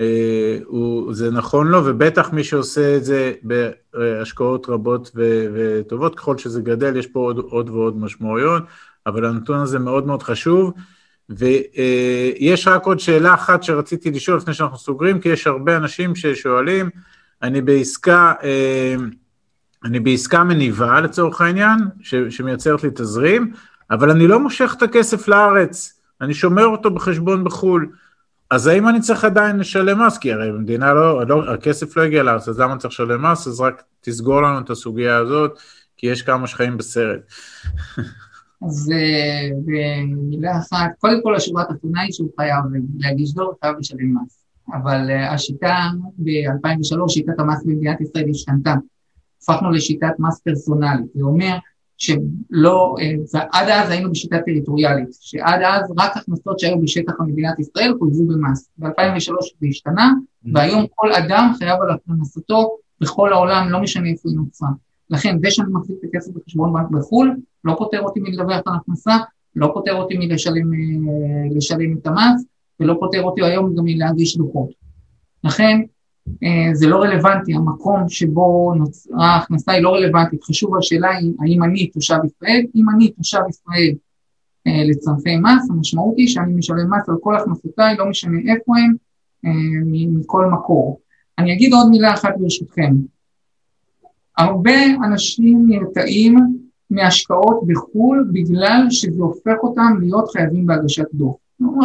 אה, 0.00 0.58
הוא, 0.66 1.14
זה 1.14 1.30
נכון 1.30 1.68
לו, 1.68 1.86
ובטח 1.86 2.32
מי 2.32 2.44
שעושה 2.44 2.96
את 2.96 3.04
זה 3.04 3.32
בהשקעות 3.42 4.68
רבות 4.68 5.10
ו, 5.16 5.46
וטובות, 5.54 6.18
ככל 6.18 6.38
שזה 6.38 6.60
גדל, 6.60 6.96
יש 6.96 7.06
פה 7.06 7.20
עוד, 7.20 7.38
עוד 7.38 7.70
ועוד 7.70 7.96
משמעויות, 7.96 8.62
אבל 9.06 9.24
הנתון 9.24 9.58
הזה 9.58 9.78
מאוד 9.78 10.06
מאוד 10.06 10.22
חשוב. 10.22 10.72
ויש 11.30 12.68
רק 12.68 12.86
עוד 12.86 13.00
שאלה 13.00 13.34
אחת 13.34 13.62
שרציתי 13.62 14.10
לשאול 14.10 14.36
לפני 14.36 14.54
שאנחנו 14.54 14.78
סוגרים, 14.78 15.20
כי 15.20 15.28
יש 15.28 15.46
הרבה 15.46 15.76
אנשים 15.76 16.14
ששואלים, 16.14 16.90
אני 17.42 17.60
בעסקה, 17.60 18.32
אה, 18.42 18.94
אני 19.84 20.00
בעסקה 20.00 20.44
מניבה 20.44 21.00
לצורך 21.00 21.40
העניין, 21.40 21.78
שמייצרת 22.30 22.82
לי 22.82 22.90
תזרים, 22.94 23.52
אבל 23.90 24.10
אני 24.10 24.26
לא 24.26 24.40
מושך 24.40 24.74
את 24.78 24.82
הכסף 24.82 25.28
לארץ, 25.28 26.00
אני 26.20 26.34
שומר 26.34 26.66
אותו 26.66 26.90
בחשבון 26.90 27.44
בחו"ל. 27.44 27.88
אז 28.50 28.66
האם 28.66 28.88
אני 28.88 29.00
צריך 29.00 29.24
עדיין 29.24 29.58
לשלם 29.58 30.06
מס? 30.06 30.18
כי 30.18 30.32
הרי 30.32 30.48
המדינה 30.48 30.94
לא, 30.94 31.26
לא 31.26 31.54
הכסף 31.54 31.96
לא 31.96 32.02
הגיע 32.02 32.22
לארץ, 32.22 32.48
אז 32.48 32.60
למה 32.60 32.76
צריך 32.76 32.94
לשלם 32.94 33.26
מס? 33.26 33.46
אז 33.46 33.60
רק 33.60 33.82
תסגור 34.00 34.42
לנו 34.42 34.58
את 34.58 34.70
הסוגיה 34.70 35.16
הזאת, 35.16 35.58
כי 35.96 36.06
יש 36.06 36.22
כמה 36.22 36.46
שחיים 36.46 36.76
בסרט. 36.76 37.20
אז 38.66 38.92
במילה 39.64 40.58
אחת, 40.58 40.90
קודם 40.98 41.22
כל 41.22 41.34
השורה 41.34 41.62
התחתונה 41.62 42.00
היא 42.00 42.12
שהוא 42.12 42.30
חייב 42.36 42.64
להגיש 42.98 43.34
דור, 43.34 43.52
חייב 43.60 43.76
לשלם 43.78 44.16
מס. 44.16 44.44
אבל 44.72 45.10
אה, 45.10 45.32
השיטה 45.32 45.76
ב-2003, 46.18 47.08
שיטת 47.08 47.38
המס 47.38 47.64
במדינת 47.64 48.00
ישראל 48.00 48.30
השתנתה. 48.30 48.74
הפכנו 49.42 49.70
לשיטת 49.70 50.12
מס 50.18 50.40
פרסונלית. 50.40 51.06
זה 51.14 51.22
אומר 51.22 51.56
שלא, 51.96 52.94
אה, 53.00 53.42
עד 53.52 53.68
אז 53.68 53.90
היינו 53.90 54.10
בשיטה 54.10 54.36
טריטוריאלית, 54.46 55.08
שעד 55.20 55.60
אז 55.62 55.92
רק 55.98 56.16
הכנסות 56.16 56.58
שהיו 56.58 56.80
בשטח 56.80 57.12
המדינת 57.20 57.58
ישראל 57.58 57.94
חויבו 57.98 58.26
במס. 58.26 58.68
ב-2003 58.78 59.32
זה 59.60 59.66
השתנה, 59.68 60.12
mm-hmm. 60.12 60.50
והיום 60.54 60.86
כל 60.94 61.12
אדם 61.12 61.52
חייב 61.58 61.76
על 61.82 61.90
הכנסתו 61.90 62.76
בכל 63.00 63.32
העולם, 63.32 63.68
לא 63.70 63.80
משנה 63.80 64.08
איפה 64.08 64.28
היא 64.28 64.36
נוצרה. 64.36 64.68
לכן 65.10 65.38
זה 65.42 65.50
שאני 65.50 65.68
מחזיק 65.72 65.96
את 66.00 66.08
הכסף 66.08 66.32
בחשבון 66.32 66.72
בנק 66.72 66.90
בחו"ל, 66.90 67.36
לא 67.64 67.74
פוטר 67.78 68.00
אותי 68.00 68.20
מלדווח 68.20 68.62
על 68.66 68.74
הכנסה, 68.74 69.16
לא 69.56 69.70
פוטר 69.74 69.94
אותי 69.94 70.14
מלשלם 70.18 70.74
אה, 70.74 71.98
את 71.98 72.06
המס, 72.06 72.44
ולא 72.80 72.96
פוטר 73.00 73.22
אותי 73.22 73.42
היום 73.42 73.74
גם 73.74 73.84
מלהגיש 73.84 74.36
דוחות. 74.36 74.68
לכן 75.44 75.80
אה, 76.42 76.74
זה 76.74 76.86
לא 76.86 77.02
רלוונטי, 77.02 77.54
המקום 77.54 78.08
שבו 78.08 78.74
נוצרה 78.76 79.26
ההכנסה 79.26 79.72
היא 79.72 79.82
לא 79.82 79.94
רלוונטית, 79.94 80.44
חשוב 80.44 80.76
השאלה 80.76 81.10
היא 81.10 81.32
האם 81.40 81.62
אני 81.62 81.86
תושב 81.86 82.18
ישראל, 82.24 82.64
אם 82.74 82.84
אני 82.94 83.10
תושב 83.10 83.40
ישראל 83.48 83.94
אה, 84.66 84.82
לצרכי 84.84 85.36
מס, 85.36 85.70
המשמעות 85.70 86.14
היא 86.16 86.28
שאני 86.28 86.54
משלם 86.54 86.94
מס 86.94 87.08
על 87.08 87.14
כל 87.20 87.36
הכנסותיי, 87.36 87.96
לא 87.96 88.08
משנה 88.10 88.38
איפה 88.38 88.72
הם, 88.78 88.94
מכל 89.92 90.46
מקור. 90.46 91.00
אני 91.38 91.52
אגיד 91.52 91.72
עוד 91.72 91.90
מילה 91.90 92.14
אחת 92.14 92.34
ברשותכם. 92.38 92.94
הרבה 94.38 94.84
אנשים 95.04 95.64
נרתעים 95.68 96.38
מהשקעות 96.90 97.66
בחו"ל 97.66 98.28
בגלל 98.32 98.86
שזה 98.90 99.22
הופך 99.22 99.54
אותם 99.62 99.96
להיות 100.00 100.30
חייבים 100.30 100.66
בהגשת 100.66 101.06
דוח. 101.14 101.34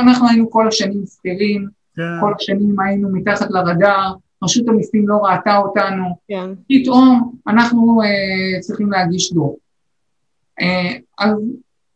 אנחנו 0.01 0.27
היינו 0.29 0.49
כל 0.49 0.67
השנים 0.67 1.03
שכירים, 1.05 1.67
כן. 1.95 2.03
כל 2.21 2.33
השנים 2.39 2.79
היינו 2.79 3.09
מתחת 3.09 3.51
לרדאר, 3.51 4.13
רשות 4.43 4.67
המיסים 4.67 5.07
לא 5.07 5.15
ראתה 5.15 5.57
אותנו, 5.57 6.03
כן. 6.27 6.49
פתאום 6.69 7.33
אנחנו 7.47 8.01
uh, 8.01 8.59
צריכים 8.59 8.91
להגיש 8.91 9.33
דוח. 9.33 9.53
Uh, 10.61 10.65
אז 11.19 11.33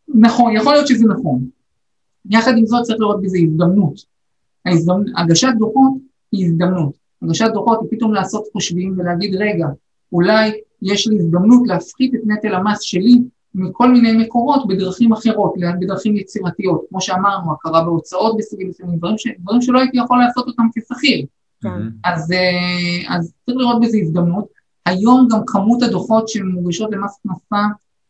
נכון, 0.08 0.56
יכול 0.56 0.74
להיות 0.74 0.88
שזה 0.88 1.06
נכון. 1.08 1.46
יחד 2.30 2.58
עם 2.58 2.66
זאת 2.66 2.84
צריך 2.84 3.00
לראות 3.00 3.22
בזה 3.22 3.38
הזדמנות. 3.38 3.94
ההזדמנ... 4.66 5.18
הגשת 5.18 5.54
דוחות 5.60 5.94
היא 6.32 6.46
הזדמנות. 6.46 6.94
הגשת 7.22 7.50
דוחות 7.54 7.80
היא 7.82 7.90
פתאום 7.92 8.14
לעשות 8.14 8.44
חושבים 8.54 8.96
ולהגיד, 8.98 9.36
רגע, 9.36 9.68
אולי 10.14 10.52
יש 10.82 11.08
לי 11.08 11.16
הזדמנות 11.20 11.68
להפחית 11.68 12.16
את 12.16 12.20
נטל 12.26 12.56
המס 12.56 12.82
שלי 12.82 13.20
מכל 13.56 13.92
מיני 13.92 14.26
מקורות 14.26 14.68
בדרכים 14.68 15.14
אחרות, 15.14 15.54
בדרכים 15.80 16.16
יצירתיות, 16.18 16.86
כמו 16.90 17.02
שאמרנו, 17.02 17.52
הכרה 17.52 17.84
בהוצאות 17.84 18.38
בסוגים 18.38 18.70
מסוימים, 18.70 18.98
דברים, 18.98 19.16
דברים 19.40 19.62
שלא 19.62 19.80
הייתי 19.80 19.98
יכול 19.98 20.20
לעשות 20.20 20.48
אותם 20.48 20.64
כשכיר. 20.76 21.26
כן. 21.62 21.70
אז, 22.04 22.32
אה, 22.32 23.16
אז 23.16 23.34
צריך 23.46 23.58
לראות 23.58 23.82
בזה 23.82 23.98
הזדמנות. 23.98 24.46
היום 24.86 25.28
גם 25.32 25.40
כמות 25.48 25.84
הדוחות 25.84 26.30
שמוגשות 26.30 26.92
למס 26.92 27.20
הכנסה 27.20 27.64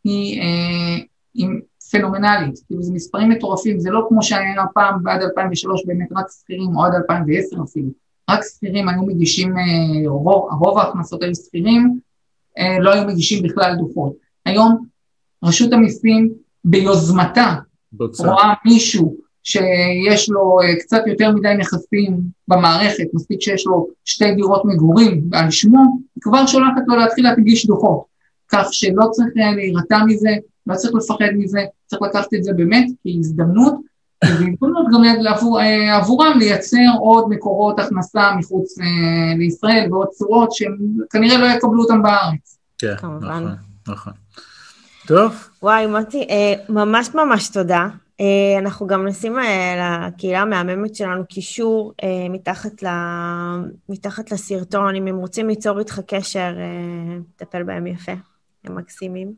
היא, 0.04 0.40
אה, 0.40 1.04
היא 1.34 1.48
פנומנלית, 1.90 2.58
כאילו 2.66 2.82
זה 2.82 2.92
מספרים 2.92 3.30
מטורפים, 3.30 3.80
זה 3.80 3.90
לא 3.90 4.06
כמו 4.08 4.22
שהיה 4.22 4.64
פעם 4.74 5.08
עד 5.08 5.22
2003 5.22 5.86
באמת 5.86 6.08
רק 6.16 6.26
שכירים, 6.40 6.76
או 6.76 6.84
עד 6.84 6.94
2010 6.94 7.62
אפילו, 7.62 7.88
רק 8.30 8.40
שכירים 8.54 8.88
היו 8.88 9.02
מגישים, 9.02 9.58
אה, 9.58 10.08
רוב, 10.10 10.48
רוב 10.60 10.78
ההכנסות 10.78 11.22
היו 11.22 11.34
שכירים, 11.34 11.98
אה, 12.58 12.78
לא 12.78 12.92
היו 12.92 13.06
מגישים 13.06 13.42
בכלל 13.42 13.74
דוחות. 13.78 14.12
היום 14.44 14.86
רשות 15.44 15.72
המיסים 15.72 16.32
ביוזמתה 16.64 17.54
רואה 18.18 18.52
מישהו 18.64 19.16
שיש 19.42 20.30
לו 20.30 20.58
אה, 20.62 20.76
קצת 20.80 21.02
יותר 21.06 21.30
מדי 21.30 21.54
נכסים 21.58 22.20
במערכת, 22.48 23.04
מספיק 23.12 23.40
שיש 23.40 23.66
לו 23.66 23.88
שתי 24.04 24.34
דירות 24.34 24.62
מגורים 24.64 25.28
על 25.32 25.50
שמו, 25.50 25.82
היא 26.14 26.22
כבר 26.22 26.46
שולחת 26.46 26.82
לו 26.86 26.96
להתחיל 26.96 27.24
להגיש 27.24 27.66
דוחות. 27.66 28.04
כך 28.48 28.68
שלא 28.72 29.06
צריך 29.10 29.28
להירתע 29.36 29.98
מזה, 30.06 30.30
לא 30.66 30.74
צריך 30.74 30.94
לפחד 30.94 31.32
מזה, 31.38 31.60
צריך 31.86 32.02
לקחת 32.02 32.34
את 32.34 32.44
זה 32.44 32.52
באמת 32.52 32.86
כהזדמנות, 33.02 33.74
והזדמנות 34.28 34.86
גם 34.94 35.02
לעבור, 35.20 35.60
אה, 35.60 35.96
עבורם 35.96 36.38
לייצר 36.38 36.98
עוד 37.00 37.28
מקורות 37.28 37.78
הכנסה 37.78 38.32
מחוץ 38.38 38.74
לישראל 39.38 39.86
ועוד 39.90 40.08
צורות 40.08 40.52
שהם 40.52 40.76
כנראה 41.10 41.38
לא 41.38 41.46
יקבלו 41.46 41.82
אותם 41.82 42.02
בארץ. 42.02 42.58
כן, 42.78 42.94
נכון, 42.94 43.56
נכון. 43.88 44.12
טוב. 45.06 45.48
וואי, 45.62 45.86
מוטי, 45.86 46.26
אה, 46.30 46.54
ממש 46.68 47.14
ממש 47.14 47.48
תודה. 47.48 47.88
אה, 48.20 48.58
אנחנו 48.58 48.86
גם 48.86 49.06
נשים 49.06 49.38
אה, 49.38 50.08
לקהילה 50.08 50.40
המהממת 50.40 50.94
שלנו 50.94 51.26
קישור 51.26 51.92
אה, 52.02 52.28
מתחת, 52.30 52.82
ל... 52.82 52.86
מתחת 53.88 54.32
לסרטון, 54.32 54.96
אם 54.96 55.06
הם 55.06 55.16
רוצים 55.16 55.48
ליצור 55.48 55.78
איתך 55.78 56.00
קשר, 56.06 56.54
אה, 56.58 57.18
טפל 57.36 57.62
בהם 57.62 57.86
יפה, 57.86 58.12
הם 58.64 58.76
מקסימים. 58.76 59.32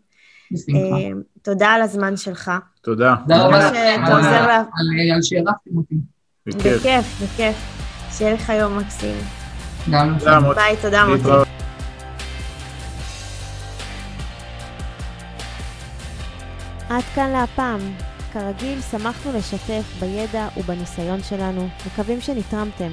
אה, 0.54 1.09
תודה 1.42 1.68
על 1.68 1.82
הזמן 1.82 2.16
שלך. 2.16 2.50
תודה. 2.82 3.14
תודה 3.22 3.42
רבה 3.46 3.61
שאתה 3.68 4.16
עוזר 4.16 4.46
לה- 4.46 4.56
על 4.56 5.22
שהערכתם 5.22 5.76
אותי. 5.76 5.94
בכיף. 6.46 6.76
בכיף, 6.80 7.22
בכיף. 7.22 7.56
שיהיה 8.12 8.35
לך 8.35 8.48
יום 8.48 8.78
מקסים. 8.78 9.16
גם 9.90 10.12
מוטי. 10.12 10.54
ביי, 10.61 10.76
תודה 10.82 11.06
מוטי. 11.06 11.28
עד 16.88 17.02
כאן 17.14 17.30
להפעם. 17.30 17.80
כרגיל, 18.32 18.80
שמחנו 18.80 19.32
לשתף 19.32 19.82
בידע 20.00 20.48
ובניסיון 20.56 21.22
שלנו, 21.22 21.68
מקווים 21.87 22.20
שנתרמתם. 22.20 22.92